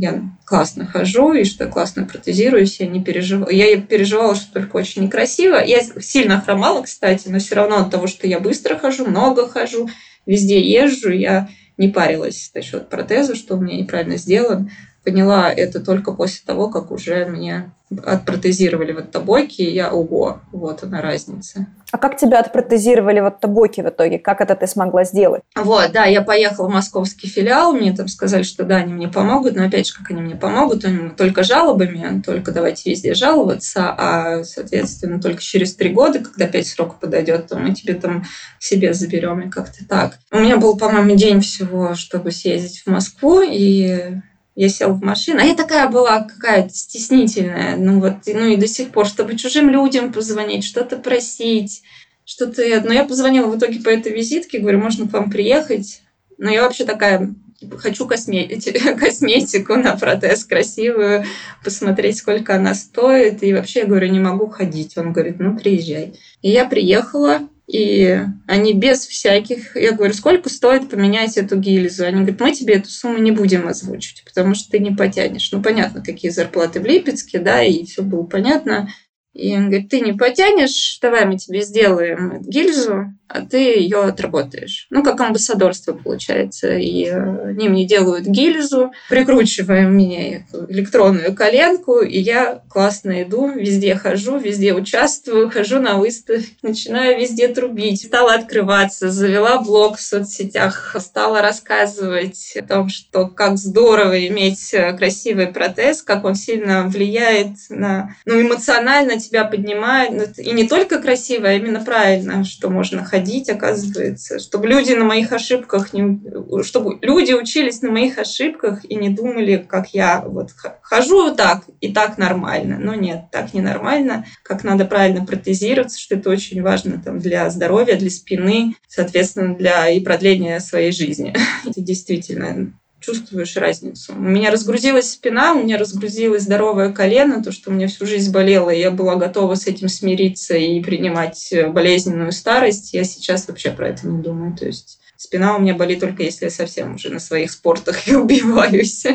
[0.00, 2.78] я классно хожу и что я классно протезируюсь.
[2.78, 3.50] Я не переживала.
[3.50, 5.56] Я переживала, что только очень некрасиво.
[5.56, 9.90] Я сильно хромала, кстати, но все равно от того, что я быстро хожу, много хожу,
[10.24, 11.48] везде езжу, я
[11.78, 14.70] не парилась насчет протеза, что у меня неправильно сделан.
[15.08, 17.70] Поняла это только после того, как уже мне
[18.04, 21.66] отпротезировали вот табойки, и я, ого, вот она разница.
[21.90, 24.18] А как тебя отпротезировали вот табойки в итоге?
[24.18, 25.40] Как это ты смогла сделать?
[25.56, 29.56] Вот, да, я поехала в московский филиал, мне там сказали, что да, они мне помогут,
[29.56, 34.44] но опять же, как они мне помогут, они только жалобами, только давайте везде жаловаться, а,
[34.44, 38.26] соответственно, только через три года, когда опять срок подойдет, то мы тебе там
[38.58, 40.18] себе заберем и как-то так.
[40.30, 44.20] У меня был, по-моему, день всего, чтобы съездить в Москву, и
[44.58, 47.76] Я села в машину, а я такая была какая-то стеснительная.
[47.76, 51.84] Ну вот, ну и до сих пор, чтобы чужим людям позвонить, что-то просить,
[52.24, 52.62] что-то...
[52.84, 56.02] Но я позвонила в итоге по этой визитке, говорю, можно к вам приехать.
[56.38, 57.32] Но я вообще такая
[57.76, 61.24] хочу косметику, косметику на протез красивую,
[61.62, 63.44] посмотреть, сколько она стоит.
[63.44, 64.98] И вообще, я говорю, не могу ходить.
[64.98, 66.14] Он говорит, ну, приезжай.
[66.42, 69.76] И я приехала, и они без всяких...
[69.76, 72.06] Я говорю, сколько стоит поменять эту гильзу?
[72.06, 75.52] Они говорят, мы тебе эту сумму не будем озвучивать, потому что ты не потянешь.
[75.52, 78.88] Ну, понятно, какие зарплаты в Липецке, да, и все было понятно.
[79.34, 83.12] И он говорит, ты не потянешь, давай мы тебе сделаем гильзу,
[83.50, 84.86] ты ее отработаешь.
[84.90, 86.76] Ну, как амбассадорство получается.
[86.76, 93.94] И э, они мне делают гильзу, прикручиваем мне электронную коленку, и я классно иду, везде
[93.96, 98.06] хожу, везде участвую, хожу на выставки, начинаю везде трубить.
[98.06, 104.96] Стала открываться, завела блог в соцсетях, стала рассказывать о том, что как здорово иметь э,
[104.96, 110.38] красивый протез, как он сильно влияет на, ну, эмоционально тебя поднимает.
[110.38, 115.04] И не только красиво, а именно правильно, что можно ходить ходить, оказывается, чтобы люди на
[115.04, 116.20] моих ошибках не,
[116.62, 120.50] чтобы люди учились на моих ошибках и не думали, как я вот
[120.82, 126.14] хожу так и так нормально, но нет, так не нормально, как надо правильно протезироваться, что
[126.14, 131.34] это очень важно там для здоровья, для спины, соответственно, для и продления своей жизни.
[131.66, 132.72] Это действительно
[133.08, 134.12] чувствуешь разницу.
[134.12, 138.30] У меня разгрузилась спина, у меня разгрузилось здоровое колено, то, что у меня всю жизнь
[138.32, 142.92] болело, и я была готова с этим смириться и принимать болезненную старость.
[142.92, 144.54] Я сейчас вообще про это не думаю.
[144.56, 148.14] То есть спина у меня болит только если я совсем уже на своих спортах и
[148.14, 149.06] убиваюсь.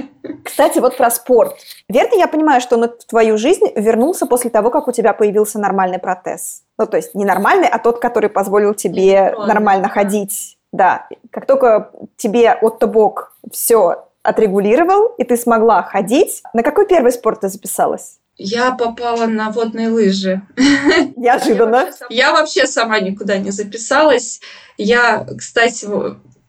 [0.43, 1.55] Кстати, вот про спорт.
[1.87, 5.59] Верно я понимаю, что он в твою жизнь вернулся после того, как у тебя появился
[5.59, 6.63] нормальный протез?
[6.79, 11.91] Ну, то есть не нормальный, а тот, который позволил тебе нормально ходить да, как только
[12.17, 18.17] тебе отто-бок все отрегулировал, и ты смогла ходить, на какой первый спорт ты записалась?
[18.35, 20.41] Я попала на водные лыжи.
[21.15, 21.89] Неожиданно.
[22.09, 24.41] Я вообще сама никуда не записалась.
[24.77, 25.87] Я, кстати,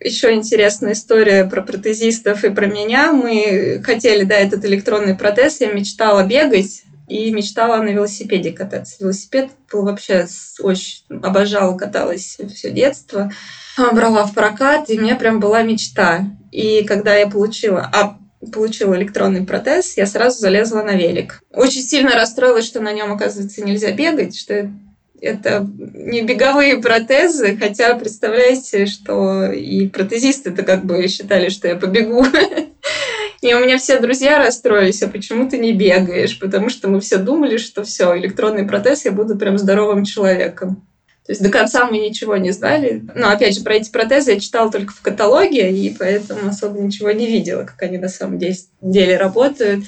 [0.00, 3.12] еще интересная история про протезистов и про меня.
[3.12, 5.60] Мы хотели, да, этот электронный протез.
[5.60, 8.96] Я мечтала бегать и мечтала на велосипеде кататься.
[9.00, 10.26] Велосипед был вообще
[10.60, 11.04] очень...
[11.22, 13.30] Обожала, каталась все детство.
[13.76, 16.24] Брала в прокат, и у меня прям была мечта.
[16.50, 18.18] И когда я получила, а
[18.52, 21.42] получила электронный протез, я сразу залезла на велик.
[21.52, 24.70] Очень сильно расстроилась, что на нем, оказывается, нельзя бегать, что
[25.20, 32.26] это не беговые протезы, хотя представляете, что и протезисты-то как бы считали, что я побегу.
[33.44, 36.38] И у меня все друзья расстроились, а почему ты не бегаешь?
[36.38, 40.76] Потому что мы все думали, что все, электронный протез, я буду прям здоровым человеком.
[41.26, 43.04] То есть до конца мы ничего не знали.
[43.14, 47.10] Но опять же, про эти протезы я читала только в каталоге, и поэтому особо ничего
[47.10, 49.84] не видела, как они на самом деле работают.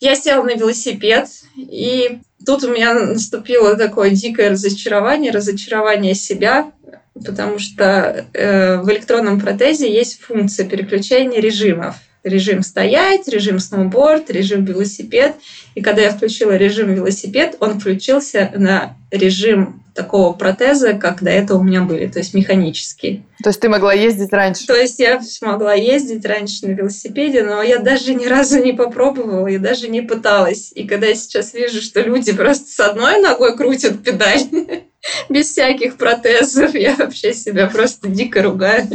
[0.00, 6.72] Я села на велосипед, и тут у меня наступило такое дикое разочарование, разочарование себя,
[7.14, 11.94] потому что э, в электронном протезе есть функция переключения режимов.
[12.28, 15.36] Режим стоять, режим сноуборд, режим велосипед.
[15.74, 21.58] И когда я включила режим велосипед, он включился на режим такого протеза, как до этого
[21.58, 23.24] у меня были, то есть механический.
[23.42, 24.66] То есть ты могла ездить раньше?
[24.66, 29.48] То есть я могла ездить раньше на велосипеде, но я даже ни разу не попробовала,
[29.48, 30.70] я даже не пыталась.
[30.74, 34.42] И когда я сейчас вижу, что люди просто с одной ногой крутят педаль,
[35.28, 36.74] без всяких протезов.
[36.74, 38.86] Я вообще себя просто дико ругаю.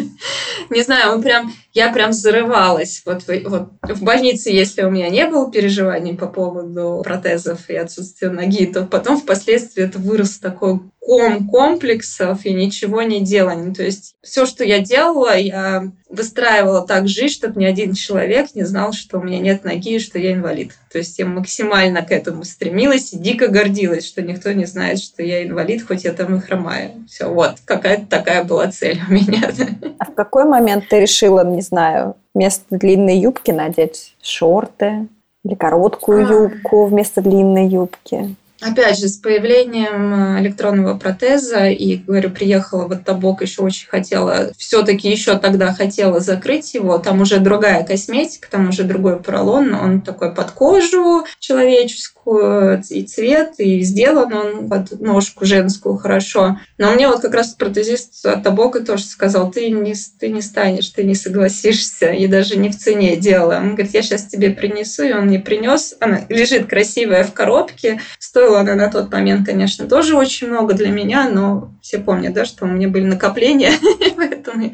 [0.69, 3.01] Не знаю, он прям, я прям взрывалась.
[3.05, 8.29] Вот, вот в больнице, если у меня не было переживаний по поводу протезов и отсутствия
[8.29, 13.73] ноги, то потом впоследствии это вырос такой ком комплексов и ничего не делания.
[13.73, 18.63] То есть все, что я делала, я выстраивала так жизнь, чтобы ни один человек не
[18.63, 20.73] знал, что у меня нет ноги и что я инвалид.
[20.91, 25.23] То есть я максимально к этому стремилась и дико гордилась, что никто не знает, что
[25.23, 27.03] я инвалид, хоть я там и хромаю.
[27.09, 29.51] Все, вот, какая-то такая была цель у меня.
[29.97, 35.07] А в какой момент ты решила, знаю, вместо длинной юбки надеть шорты
[35.43, 36.31] или короткую а.
[36.31, 38.35] юбку вместо длинной юбки?
[38.63, 44.51] Опять же, с появлением э, электронного протеза, и, говорю, приехала в Оттабок, еще очень хотела,
[44.57, 50.01] все-таки еще тогда хотела закрыть его, там уже другая косметика, там уже другой поролон, он
[50.01, 56.57] такой под кожу человеческую, и цвет, и сделан он под ножку женскую хорошо.
[56.77, 60.89] Но мне вот как раз протезист от Табока тоже сказал, ты не, ты не станешь,
[60.89, 63.57] ты не согласишься, и даже не в цене дело.
[63.57, 65.95] Он говорит, я сейчас тебе принесу, и он мне принес.
[65.99, 70.89] Она лежит красивая в коробке, стоила она на тот момент, конечно, тоже очень много для
[70.89, 73.71] меня, но все помнят, да, что у меня были накопления,
[74.15, 74.73] поэтому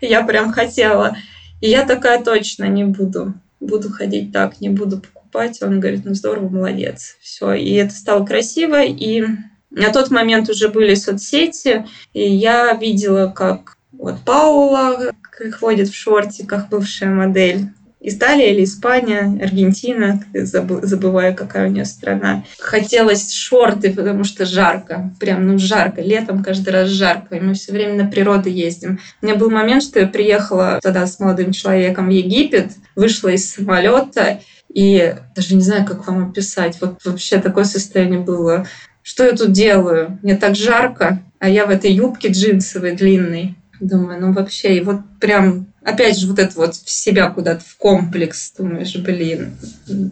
[0.00, 1.16] я прям хотела.
[1.60, 5.19] И я такая точно не буду буду ходить так, не буду покупать.
[5.34, 7.16] Он говорит, ну здорово, молодец.
[7.20, 9.24] Все, и это стало красиво, и
[9.70, 15.12] на тот момент уже были соцсети, и я видела, как вот Паула
[15.58, 17.68] ходит в шортиках, бывшая модель,
[18.02, 22.44] Италия или Испания, Аргентина, забываю, какая у нее страна.
[22.58, 26.00] Хотелось шорты, потому что жарко, прям, ну, жарко.
[26.00, 29.00] Летом каждый раз жарко, и мы все время на природу ездим.
[29.20, 33.52] У меня был момент, что я приехала тогда с молодым человеком в Египет, вышла из
[33.52, 34.40] самолета,
[34.72, 36.78] и даже не знаю, как вам описать.
[36.80, 38.66] Вот вообще такое состояние было.
[39.02, 40.18] Что я тут делаю?
[40.22, 43.56] Мне так жарко, а я в этой юбке джинсовой длинной.
[43.80, 47.76] Думаю, ну вообще, и вот прям, опять же, вот это вот в себя куда-то, в
[47.78, 48.52] комплекс.
[48.56, 49.56] Думаешь, блин,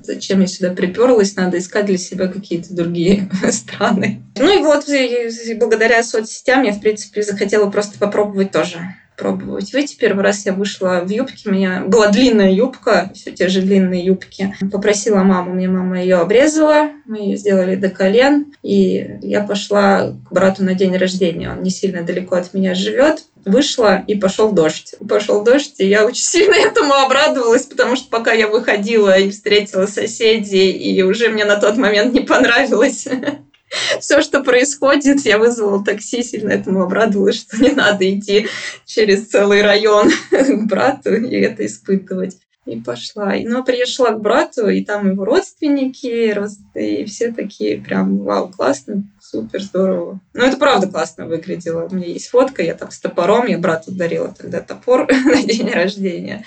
[0.03, 1.37] зачем я сюда приперлась?
[1.37, 4.23] Надо искать для себя какие-то другие страны.
[4.37, 8.79] Ну и вот, и благодаря соцсетям я, в принципе, захотела просто попробовать тоже
[9.19, 9.97] пробовать выйти.
[9.97, 14.05] Первый раз я вышла в юбке, у меня была длинная юбка, все те же длинные
[14.05, 14.55] юбки.
[14.73, 20.33] Попросила маму, мне мама ее обрезала, мы ее сделали до колен, и я пошла к
[20.33, 21.51] брату на день рождения.
[21.51, 23.25] Он не сильно далеко от меня живет.
[23.45, 24.95] Вышла, и пошел дождь.
[25.09, 29.87] Пошел дождь, и я очень сильно этому обрадовалась, потому что пока я выходила и встретила
[29.87, 33.09] соседей, и уже мне на тот момент не понравилось
[34.01, 38.47] все, что происходит, я вызвала такси, сильно этому обрадовалась, что не надо идти
[38.85, 42.39] через целый район к брату и это испытывать.
[42.67, 43.33] И пошла.
[43.45, 46.37] Но пришла к брату, и там его родственники,
[46.75, 50.21] и все такие прям, вау, классно, супер, здорово.
[50.35, 51.89] Ну, это правда классно выглядело.
[51.91, 55.71] У меня есть фотка, я там с топором, я брату дарила тогда топор на день
[55.71, 56.45] рождения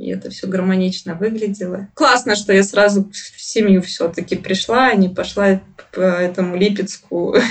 [0.00, 1.88] и это все гармонично выглядело.
[1.92, 5.60] Классно, что я сразу в семью все-таки пришла, а не пошла
[5.92, 7.36] по этому Липецку.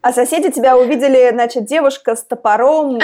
[0.00, 3.00] А соседи тебя увидели, значит, девушка с топором.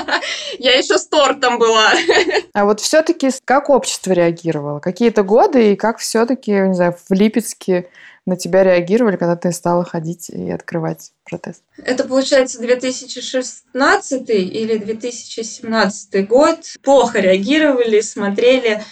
[0.58, 1.90] Я еще с тортом была.
[2.52, 4.78] А вот все-таки как общество реагировало?
[4.78, 7.88] Какие-то годы и как все-таки, не знаю, в Липецке
[8.26, 11.62] на тебя реагировали, когда ты стала ходить и открывать протез?
[11.76, 16.58] Это, получается, 2016 или 2017 год.
[16.82, 18.82] Плохо реагировали, смотрели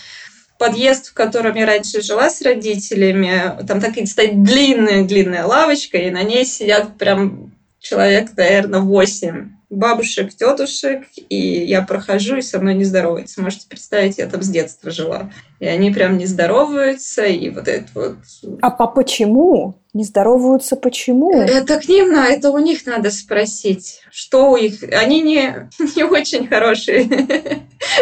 [0.58, 6.10] подъезд, в котором я раньше жила с родителями, там так и стоит длинная-длинная лавочка, и
[6.10, 12.74] на ней сидят прям человек, наверное, 8 бабушек, тетушек, и я прохожу, и со мной
[12.74, 13.40] не здороваются.
[13.40, 15.30] Можете представить, я там с детства жила.
[15.60, 18.16] И они прям не здороваются, и вот это вот...
[18.60, 19.74] А по почему?
[19.94, 21.32] Не здороваются почему?
[21.40, 24.82] Это к ним, на это у них надо спросить, что у них...
[24.92, 27.08] Они не, не очень хорошие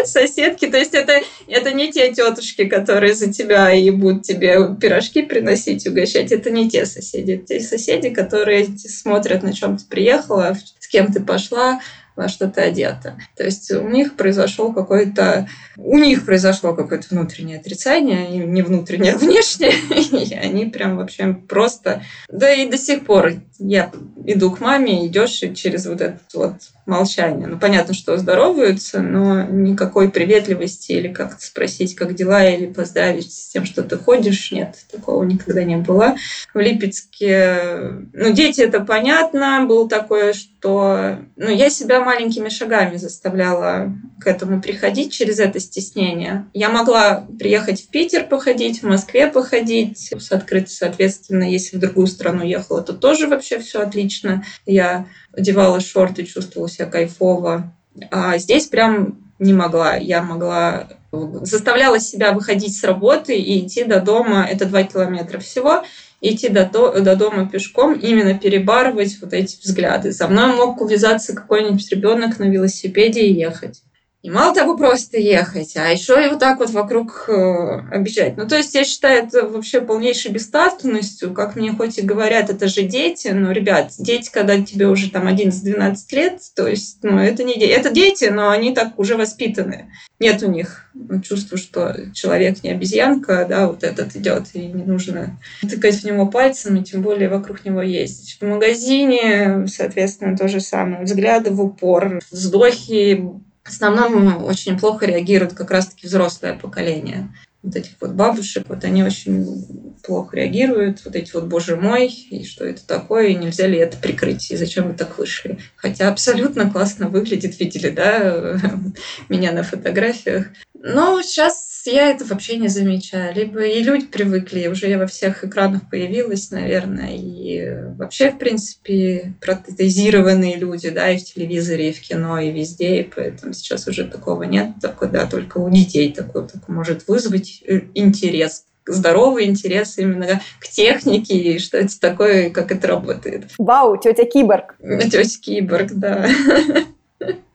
[0.05, 5.23] соседки, то есть это, это не те тетушки, которые за тебя и будут тебе пирожки
[5.23, 7.37] приносить, угощать, это не те соседи.
[7.37, 10.57] Те соседи, которые смотрят, на чем ты приехала,
[10.91, 11.81] кем ты пошла,
[12.17, 13.17] во что ты одета.
[13.37, 15.49] То есть у них произошел какой-то...
[15.77, 19.73] У них произошло какое-то внутреннее отрицание, не внутреннее, а внешнее.
[20.31, 22.03] И они прям вообще просто...
[22.29, 23.91] Да и до сих пор я
[24.27, 26.57] иду к маме, идешь через вот это вот
[26.91, 27.47] молчание.
[27.47, 33.49] Ну, понятно, что здороваются, но никакой приветливости или как-то спросить, как дела, или поздравить с
[33.49, 36.17] тем, что ты ходишь, нет, такого никогда не было.
[36.53, 43.93] В Липецке, ну, дети, это понятно, было такое, что, ну, я себя маленькими шагами заставляла
[44.21, 46.47] к этому приходить через это стеснение.
[46.53, 52.07] Я могла приехать в Питер походить, в Москве походить, с открытой, соответственно, если в другую
[52.07, 54.45] страну ехала, то тоже вообще все отлично.
[54.67, 57.73] Я одевала шорты, чувствовала себя кайфово.
[58.11, 59.97] А здесь прям не могла.
[59.97, 65.83] Я могла заставляла себя выходить с работы и идти до дома, это два километра всего,
[66.21, 70.13] идти до, до дома пешком, именно перебарывать вот эти взгляды.
[70.13, 73.83] За мной мог увязаться какой-нибудь ребенок на велосипеде и ехать.
[74.23, 78.37] И мало того, просто ехать, а еще и вот так вот вокруг э, обижать.
[78.37, 81.33] Ну, то есть, я считаю, это вообще полнейшей бестактностью.
[81.33, 85.27] Как мне хоть и говорят, это же дети, но, ребят, дети, когда тебе уже там
[85.27, 87.71] 11-12 лет, то есть, ну, это не дети.
[87.71, 89.91] Это дети, но они так уже воспитаны.
[90.19, 90.91] Нет у них
[91.25, 96.27] чувства, что человек не обезьянка, да, вот этот идет, и не нужно тыкать в него
[96.27, 98.37] пальцем, и тем более вокруг него ездить.
[98.39, 101.05] В магазине, соответственно, то же самое.
[101.05, 107.35] Взгляды в упор, вздохи, в основном очень плохо реагирует как раз-таки взрослое поколение.
[107.63, 112.45] Вот этих вот бабушек, вот они очень плохо реагируют, вот эти вот, боже мой, и
[112.45, 115.59] что это такое, и нельзя ли это прикрыть, и зачем вы так вышли.
[115.77, 118.59] Хотя абсолютно классно выглядит, видели, да,
[119.29, 120.47] меня на фотографиях.
[120.73, 123.35] Но сейчас я это вообще не замечаю.
[123.35, 129.35] Либо и люди привыкли, уже я во всех экранах появилась, наверное, и вообще, в принципе,
[129.41, 134.05] протезированные люди, да, и в телевизоре, и в кино, и везде, и поэтому сейчас уже
[134.05, 139.99] такого нет, такой, да, только у детей такой, такой может вызвать э, интерес здоровый интерес
[139.99, 143.45] именно к технике и что это такое, как это работает.
[143.59, 144.75] Вау, тетя Киборг.
[144.81, 146.27] Тетя Киборг, да.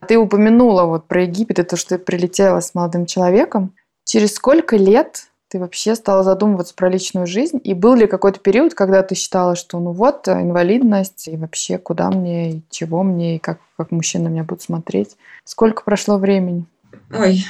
[0.08, 3.74] Ты упомянула вот про Египет и то, что ты прилетела с молодым человеком.
[4.06, 7.60] Через сколько лет ты вообще стала задумываться про личную жизнь?
[7.64, 12.10] И был ли какой-то период, когда ты считала, что ну вот, инвалидность, и вообще куда
[12.10, 15.16] мне, и чего мне, и как, как мужчина меня будут смотреть?
[15.44, 16.66] Сколько прошло времени?
[17.12, 17.46] Ой,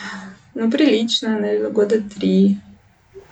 [0.53, 2.59] ну прилично, наверное, года три.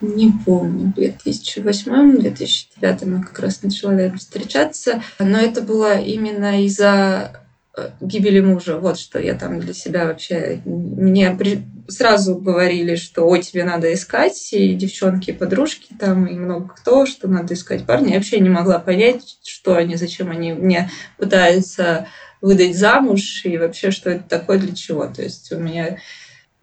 [0.02, 5.02] Не помню, в 2008-2009 мы как раз начала встречаться.
[5.18, 7.42] Но это было именно из-за
[7.78, 8.80] э, гибели мужа.
[8.80, 10.62] Вот что я там для себя вообще...
[10.66, 11.64] Мне при...
[11.88, 17.06] сразу говорили, что о, тебе надо искать, и девчонки, и подружки там, и много кто,
[17.06, 18.10] что надо искать парня.
[18.10, 22.08] Я вообще не могла понять, что они, зачем они мне пытаются
[22.42, 25.08] выдать замуж, и вообще, что это такое, для чего.
[25.08, 26.00] То есть у меня...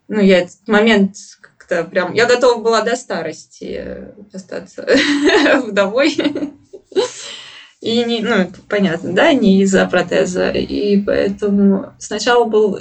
[0.08, 2.12] Ну, я этот момент как-то прям...
[2.12, 4.86] Я готова была до старости остаться
[5.66, 6.16] вдовой.
[7.80, 10.50] И не, ну, понятно, да, не из-за протеза.
[10.50, 12.78] И поэтому сначала был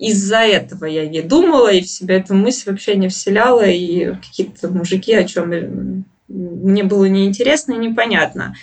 [0.00, 4.68] из-за этого я не думала, и в себя эту мысль вообще не вселяла, и какие-то
[4.68, 8.54] мужики, о чем мне было неинтересно и непонятно.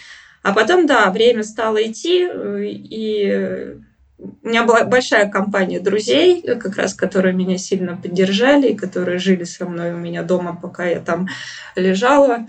[0.42, 3.76] А потом, да, время стало идти, и
[4.18, 9.66] у меня была большая компания друзей, как раз, которые меня сильно поддержали, которые жили со
[9.66, 11.28] мной у меня дома, пока я там
[11.76, 12.48] лежала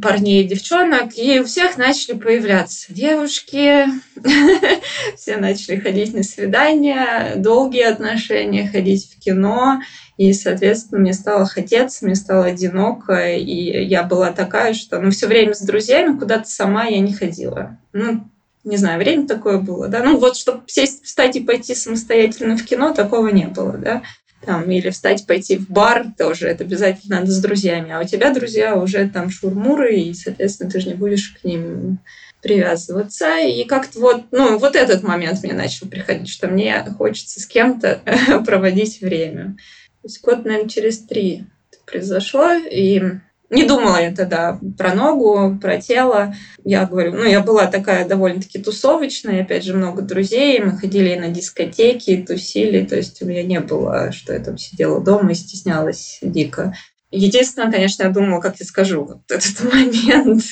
[0.00, 3.86] парней и девчонок, и у всех начали появляться девушки,
[5.16, 9.80] все начали ходить на свидания, долгие отношения, ходить в кино,
[10.16, 15.26] и, соответственно, мне стало хотеться, мне стало одиноко, и я была такая, что ну, все
[15.26, 17.78] время с друзьями куда-то сама я не ходила.
[17.92, 18.24] Ну,
[18.62, 20.02] не знаю, время такое было, да.
[20.02, 24.02] Ну вот, чтобы сесть, встать и пойти самостоятельно в кино, такого не было, да.
[24.44, 27.92] Там, или встать, пойти в бар, тоже это обязательно надо с друзьями.
[27.92, 31.98] А у тебя друзья уже там шурмуры, и, соответственно, ты же не будешь к ним
[32.42, 33.38] привязываться.
[33.38, 38.00] И как-то вот, ну, вот этот момент мне начал приходить, что мне хочется с кем-то
[38.46, 39.56] проводить время.
[40.02, 43.02] То есть год, наверное, через три это произошло, и
[43.50, 46.34] не думала я тогда про ногу, про тело.
[46.64, 51.28] Я говорю, ну, я была такая довольно-таки тусовочная, опять же, много друзей, мы ходили на
[51.28, 56.20] дискотеки, тусили, то есть у меня не было, что я там сидела дома и стеснялась
[56.22, 56.74] дико.
[57.10, 60.44] Единственное, конечно, я думала, как я скажу вот этот момент.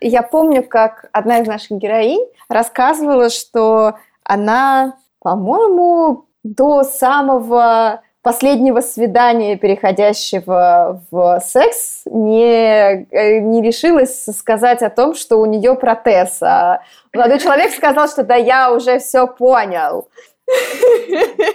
[0.00, 3.94] Я помню, как одна из наших героинь рассказывала, что
[4.24, 14.90] она, по-моему, до самого последнего свидания, переходящего в секс, не, э, не решилась сказать о
[14.90, 16.36] том, что у нее протез.
[16.42, 16.82] А
[17.14, 20.08] молодой человек сказал, что да, я уже все понял.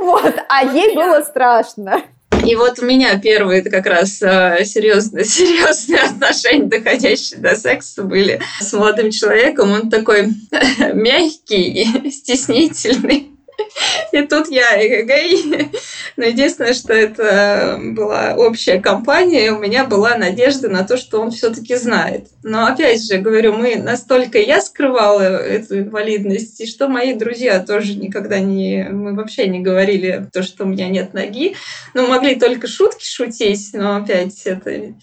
[0.00, 2.00] Вот, а ей было страшно.
[2.46, 8.40] И вот у меня первые как раз э, серьезные, серьезные отношения, доходящие до секса, были
[8.58, 9.70] с молодым человеком.
[9.70, 10.28] Он такой
[10.94, 13.29] мягкий стеснительный.
[14.12, 15.70] И тут я эгегей.
[16.16, 21.20] Но единственное, что это была общая компания, и у меня была надежда на то, что
[21.20, 22.26] он все-таки знает.
[22.42, 27.94] Но опять же, говорю, мы настолько я скрывала эту инвалидность, и что мои друзья тоже
[27.94, 28.88] никогда не...
[28.90, 31.54] Мы вообще не говорили то, что у меня нет ноги.
[31.94, 34.94] Ну, могли только шутки шутить, но опять это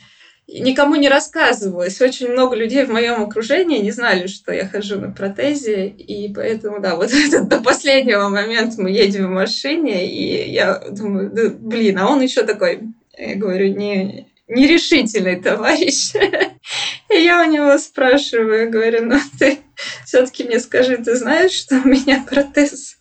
[0.48, 2.02] никому не рассказывалось.
[2.02, 6.80] Очень много людей в моем окружении не знали, что я хожу на протезе, и поэтому,
[6.80, 12.00] да, вот это, до последнего момента мы едем в машине, и я думаю, да, блин,
[12.00, 12.82] а он еще такой,
[13.18, 16.14] я говорю, не, нерешительный товарищ.
[17.10, 19.60] И я у него спрашиваю, говорю, ну ты
[20.06, 22.98] все-таки мне скажи, ты знаешь, что у меня протез?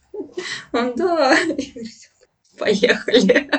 [0.72, 1.36] Он, да.
[2.58, 3.50] Поехали.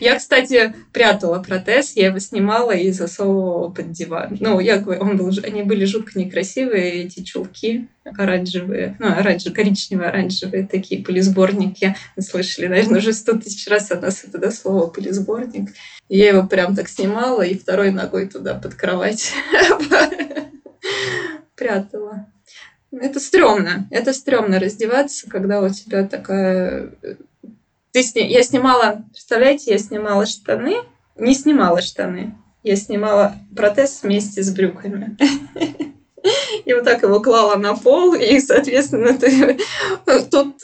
[0.00, 4.36] Я, кстати, прятала протез, я его снимала и засовывала под диван.
[4.40, 10.08] Ну, я говорю, он был, они были жутко некрасивые, эти чулки оранжевые, ну, оранжевые, коричневые,
[10.08, 11.94] оранжевые, такие пылесборники.
[12.16, 15.70] Вы слышали, наверное, уже сто тысяч раз от нас это слово пылесборник.
[16.08, 19.32] Я его прям так снимала и второй ногой туда под кровать
[21.54, 22.26] прятала.
[22.90, 23.86] Это стрёмно.
[23.90, 26.92] Это стрёмно раздеваться, когда у тебя такая
[27.92, 28.26] ты сни...
[28.26, 30.76] Я снимала, представляете, я снимала штаны,
[31.16, 35.16] не снимала штаны, я снимала протез вместе с брюками.
[36.64, 39.58] И вот так его клала на пол, и, соответственно, ты...
[40.30, 40.62] тут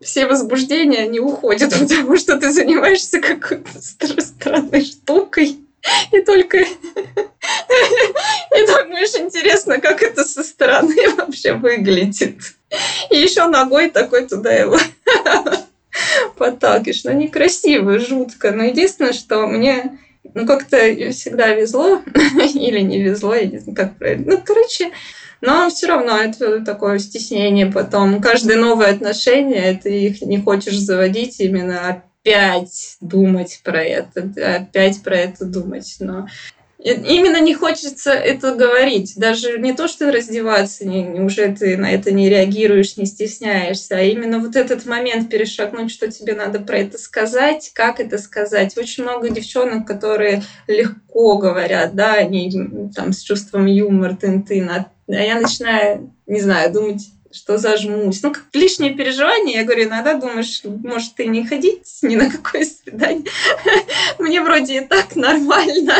[0.00, 5.58] все возбуждения, они уходят, потому что ты занимаешься какой-то странной штукой.
[6.12, 6.66] И только и
[8.66, 12.38] думаешь, интересно, как это со стороны вообще выглядит.
[13.10, 14.78] И еще ногой такой туда его
[16.34, 17.04] подталкиваешь.
[17.04, 18.52] Ну, некрасиво, жутко.
[18.52, 19.98] Но единственное, что мне
[20.34, 20.76] ну, как-то
[21.12, 22.02] всегда везло
[22.54, 24.36] или не везло, я не знаю, как правильно.
[24.36, 24.90] Ну, короче,
[25.40, 28.20] но все равно это такое стеснение потом.
[28.20, 35.16] Каждое новое отношение, ты их не хочешь заводить именно опять думать про это, опять про
[35.16, 35.96] это думать.
[36.00, 36.26] Но
[36.84, 39.14] именно не хочется это говорить.
[39.16, 44.02] Даже не то, что раздеваться, не, уже ты на это не реагируешь, не стесняешься, а
[44.02, 48.76] именно вот этот момент перешагнуть, что тебе надо про это сказать, как это сказать.
[48.76, 52.52] Очень много девчонок, которые легко говорят, да, они
[52.94, 58.22] там с чувством юмора, тын-тын, а я начинаю, не знаю, думать, что зажмусь.
[58.22, 62.64] Ну, как лишнее переживание, я говорю, иногда думаешь, может, ты не ходить ни на какое
[62.64, 63.24] свидание.
[64.18, 65.94] Мне вроде и так нормально.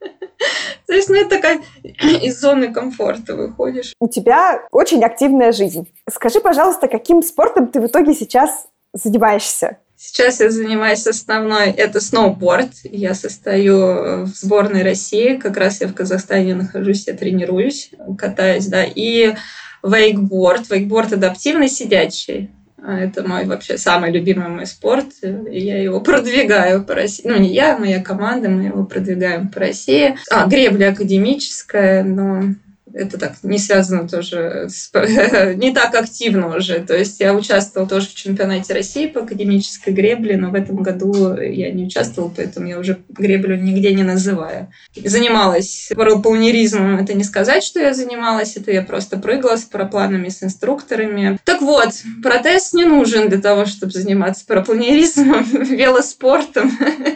[0.86, 1.60] То есть, ну, это такая
[2.22, 3.92] из зоны комфорта выходишь.
[4.00, 5.88] У тебя очень активная жизнь.
[6.10, 9.78] Скажи, пожалуйста, каким спортом ты в итоге сейчас занимаешься?
[9.98, 12.68] Сейчас я занимаюсь основной, это сноуборд.
[12.84, 15.36] Я состою в сборной России.
[15.36, 18.84] Как раз я в Казахстане нахожусь, я тренируюсь, катаюсь, да.
[18.84, 19.34] И
[19.82, 20.68] вейкборд.
[20.70, 22.50] Вейкборд адаптивный, сидячий.
[22.86, 25.06] А, это мой вообще самый любимый мой спорт.
[25.50, 27.26] И я его продвигаю по России.
[27.26, 30.16] Ну, не я, моя команда, мы его продвигаем по России.
[30.30, 32.54] А, гребля академическая, но
[32.96, 34.90] это так не связано тоже с,
[35.56, 36.80] не так активно уже.
[36.80, 41.36] То есть я участвовала тоже в чемпионате России по академической гребле, но в этом году
[41.36, 44.68] я не участвовала, поэтому я уже греблю нигде не называю.
[44.96, 46.98] Занималась парапланеризмом.
[46.98, 51.38] Это не сказать, что я занималась, это я просто прыгала с парапланами, с инструкторами.
[51.44, 51.90] Так вот,
[52.22, 56.72] протез не нужен для того, чтобы заниматься парапланеризмом, велоспортом,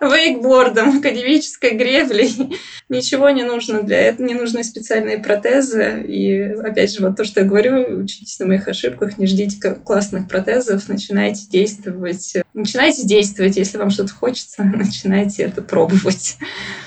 [0.00, 2.58] вейкбордом, академической греблей.
[2.88, 6.02] Ничего не нужно для этого, не нужны специальные протезы.
[6.06, 10.28] И опять же, вот то, что я говорю, учитесь на моих ошибках, не ждите классных
[10.28, 12.34] протезов, начинайте действовать.
[12.54, 16.36] Начинайте действовать, если вам что-то хочется, начинайте это пробовать.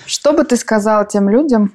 [0.05, 1.73] Что бы ты сказала тем людям,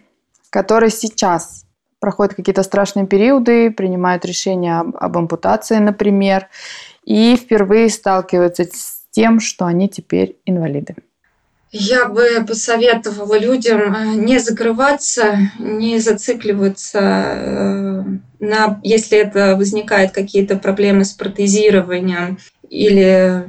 [0.50, 1.64] которые сейчас
[2.00, 6.48] проходят какие-то страшные периоды, принимают решения об, об ампутации, например,
[7.04, 10.94] и впервые сталкиваются с тем, что они теперь инвалиды?
[11.70, 18.04] Я бы посоветовала людям э, не закрываться, не зацикливаться э,
[18.40, 22.38] на, если это возникают какие-то проблемы с протезированием
[22.70, 23.44] или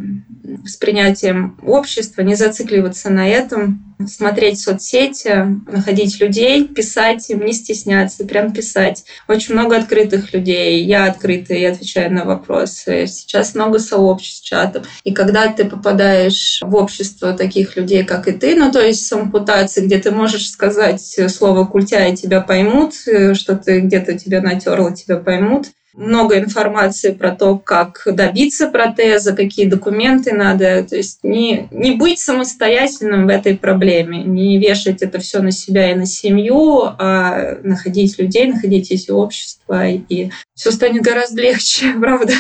[0.66, 8.26] с принятием общества, не зацикливаться на этом, смотреть соцсети, находить людей, писать им, не стесняться,
[8.26, 9.04] прям писать.
[9.28, 10.86] Очень много открытых людей.
[10.86, 13.08] Я открытая, я отвечаю на вопросы.
[13.08, 14.88] Сейчас много сообществ, чатов.
[15.04, 19.12] И когда ты попадаешь в общество таких людей, как и ты, ну то есть с
[19.12, 24.96] ампутацией, где ты можешь сказать слово культя, и тебя поймут, что ты где-то тебя натерла,
[24.96, 25.68] тебя поймут,
[26.00, 30.84] много информации про то, как добиться протеза, какие документы надо.
[30.84, 35.92] То есть не, не быть самостоятельным в этой проблеме, не вешать это все на себя
[35.92, 42.34] и на семью, а находить людей, находить эти общества, и все станет гораздо легче, правда?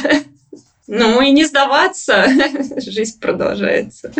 [0.88, 2.26] Ну и не сдаваться,
[2.78, 4.12] жизнь продолжается.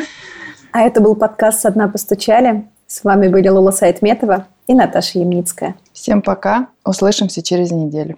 [0.72, 2.66] А это был подкаст «Со дна постучали».
[2.86, 5.76] С вами были Лула Сайтметова и Наташа Ямницкая.
[5.94, 6.70] Всем пока.
[6.84, 8.18] Услышимся через неделю.